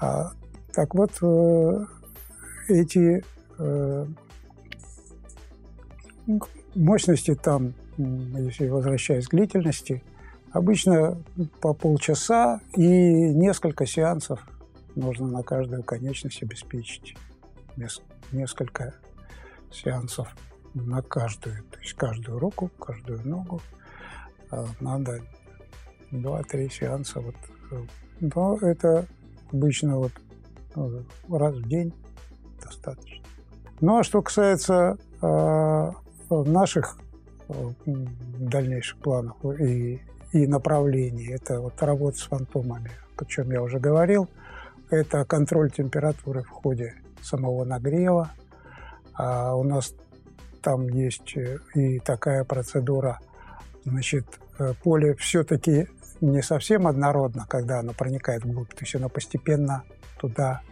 А, 0.01 0.33
так 0.73 0.95
вот, 0.95 1.13
э, 1.23 1.87
эти 2.69 3.23
мощности 6.75 7.35
там, 7.35 7.75
если 7.97 8.69
возвращаясь 8.69 9.27
к 9.27 9.31
длительности, 9.31 10.03
обычно 10.53 11.23
по 11.61 11.75
полчаса 11.75 12.61
и 12.77 12.87
несколько 12.87 13.87
сеансов 13.87 14.41
нужно 14.95 15.27
на 15.27 15.43
каждую 15.43 15.83
конечность 15.83 16.43
обеспечить. 16.43 17.17
Несколько 18.33 18.95
сеансов 19.71 20.35
на 20.75 21.03
каждую, 21.03 21.63
то 21.65 21.79
есть 21.81 21.95
каждую 21.95 22.39
руку, 22.39 22.71
каждую 22.79 23.27
ногу 23.27 23.61
а, 24.51 24.67
надо 24.81 25.21
два-три 26.11 26.69
сеанса. 26.69 27.21
Вот. 27.21 27.35
Э, 27.71 27.83
но 28.21 28.59
это 28.59 29.07
обычно 29.53 29.99
вот 29.99 30.13
ну, 30.75 31.05
раз 31.31 31.55
в 31.55 31.69
день 31.69 31.93
достаточно. 32.63 33.25
Ну 33.81 33.99
а 33.99 34.05
что 34.05 34.23
касается 34.23 34.97
э, 35.21 35.93
наших 36.31 36.99
э, 37.49 37.55
дальнейших 38.39 38.99
планов 39.01 39.37
и, 39.61 40.01
и 40.33 40.47
направлений, 40.47 41.29
это 41.33 41.61
вот 41.61 41.83
работа 41.83 42.19
с 42.19 42.23
фантомами, 42.23 42.91
о 43.17 43.25
чем 43.25 43.51
я 43.51 43.63
уже 43.63 43.79
говорил, 43.79 44.29
это 44.91 45.25
контроль 45.25 45.71
температуры 45.71 46.43
в 46.43 46.51
ходе 46.51 46.95
самого 47.23 47.65
нагрева. 47.65 48.31
А 49.15 49.55
у 49.55 49.63
нас 49.63 49.95
там 50.63 50.89
есть 50.89 51.37
э, 51.37 51.59
и 51.75 51.99
такая 51.99 52.45
процедура. 52.45 53.19
Значит, 53.85 54.27
э, 54.59 54.75
поле 54.83 55.15
все-таки 55.17 55.89
не 56.21 56.43
совсем 56.43 56.87
однородно, 56.87 57.47
когда 57.49 57.81
оно 57.81 57.93
проникает 57.93 58.45
вглубь, 58.45 58.71
то 58.71 58.81
есть 58.81 58.95
оно 58.95 59.09
постепенно 59.09 59.83
туда 60.21 60.63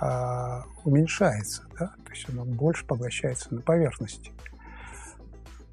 а, 0.00 0.64
уменьшается, 0.84 1.62
да? 1.78 1.94
то 2.04 2.10
есть 2.10 2.28
оно 2.28 2.44
больше 2.44 2.84
поглощается 2.84 3.54
на 3.54 3.60
поверхности. 3.60 4.32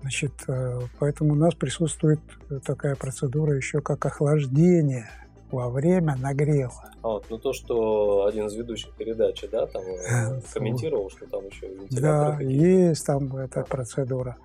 Значит, 0.01 0.33
э, 0.47 0.79
поэтому 0.99 1.33
у 1.33 1.35
нас 1.35 1.55
присутствует 1.55 2.19
такая 2.63 2.95
процедура 2.95 3.55
еще 3.55 3.81
как 3.81 4.05
охлаждение– 4.05 5.09
во 5.51 5.69
время 5.69 6.15
нагрева. 6.15 6.91
А 7.01 7.07
вот, 7.07 7.25
ну 7.29 7.37
то, 7.37 7.53
что 7.53 8.25
один 8.25 8.47
из 8.47 8.55
ведущих 8.55 8.91
передачи, 8.93 9.47
да, 9.47 9.67
там 9.67 9.83
э, 9.83 10.41
комментировал, 10.53 11.09
что 11.09 11.25
там 11.27 11.45
еще 11.45 11.69
Да, 11.91 12.39
есть 12.41 13.05
там 13.05 13.35
эта 13.37 13.63
процедура. 13.63 14.37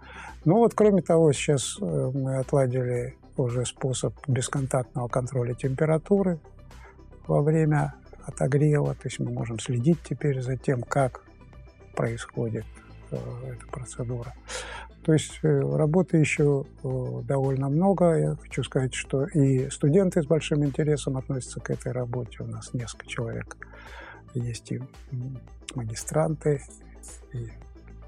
Ну 0.44 0.57
вот, 0.57 0.74
кроме 0.74 1.03
того, 1.03 1.32
сейчас 1.32 1.76
э, 1.80 2.11
мы 2.14 2.38
отладили 2.38 3.16
уже 3.36 3.64
способ 3.64 4.14
бесконтактного 4.26 5.09
контроля 5.09 5.55
температуры 5.55 6.38
во 7.26 7.42
время 7.42 7.94
отогрева, 8.26 8.94
то 8.94 9.09
есть 9.09 9.18
мы 9.18 9.30
можем 9.30 9.59
следить 9.59 9.98
теперь 10.03 10.40
за 10.40 10.57
тем, 10.57 10.82
как 10.82 11.22
происходит 11.94 12.64
э, 13.11 13.16
эта 13.53 13.66
процедура. 13.66 14.34
То 15.05 15.14
есть 15.14 15.38
э, 15.42 15.48
работы 15.48 16.18
еще 16.18 16.66
э, 16.82 17.20
довольно 17.24 17.70
много. 17.70 18.18
Я 18.18 18.36
хочу 18.36 18.62
сказать, 18.62 18.92
что 18.92 19.24
и 19.24 19.70
студенты 19.70 20.22
с 20.22 20.26
большим 20.26 20.64
интересом 20.64 21.16
относятся 21.16 21.61
к 21.61 21.70
этой 21.70 21.92
работе. 21.92 22.42
У 22.42 22.46
нас 22.46 22.74
несколько 22.74 23.07
человек. 23.07 23.57
Есть 24.34 24.72
и 24.72 24.80
магистранты, 25.74 26.62
и 27.32 27.48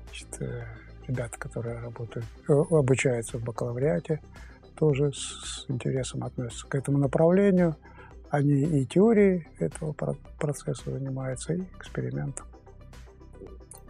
значит, 0.05 0.29
э, 0.41 0.65
ребята, 1.09 1.39
которые 1.39 1.79
работают, 1.79 2.27
обучаются 2.47 3.39
в 3.39 3.45
бакалавриате, 3.45 4.21
тоже 4.77 5.13
с 5.13 5.65
интересом 5.69 6.25
относятся 6.25 6.67
к 6.67 6.75
этому 6.75 6.99
направлению. 6.99 7.77
Они 8.29 8.63
и 8.63 8.87
теорией 8.87 9.49
этого 9.59 9.93
процесса 10.39 10.91
занимаются, 10.91 11.55
и 11.55 11.63
экспериментом. 11.79 12.52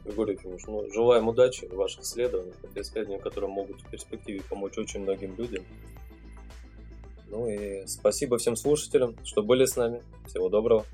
Ефимович, 0.05 0.63
ну, 0.67 0.91
желаем 0.93 1.29
удачи 1.29 1.67
в 1.67 1.75
ваших 1.75 2.03
исследованиях, 2.03 2.57
исследованиях, 2.75 3.23
которые 3.23 3.51
могут 3.51 3.81
в 3.81 3.91
перспективе 3.91 4.43
помочь 4.49 4.77
очень 4.79 5.01
многим 5.01 5.37
людям. 5.37 5.65
Ну 7.29 7.49
и 7.49 7.87
спасибо 7.87 8.37
всем 8.39 8.57
слушателям, 8.57 9.17
что 9.25 9.43
были 9.43 9.65
с 9.65 9.77
нами. 9.77 10.03
Всего 10.27 10.49
доброго. 10.49 10.85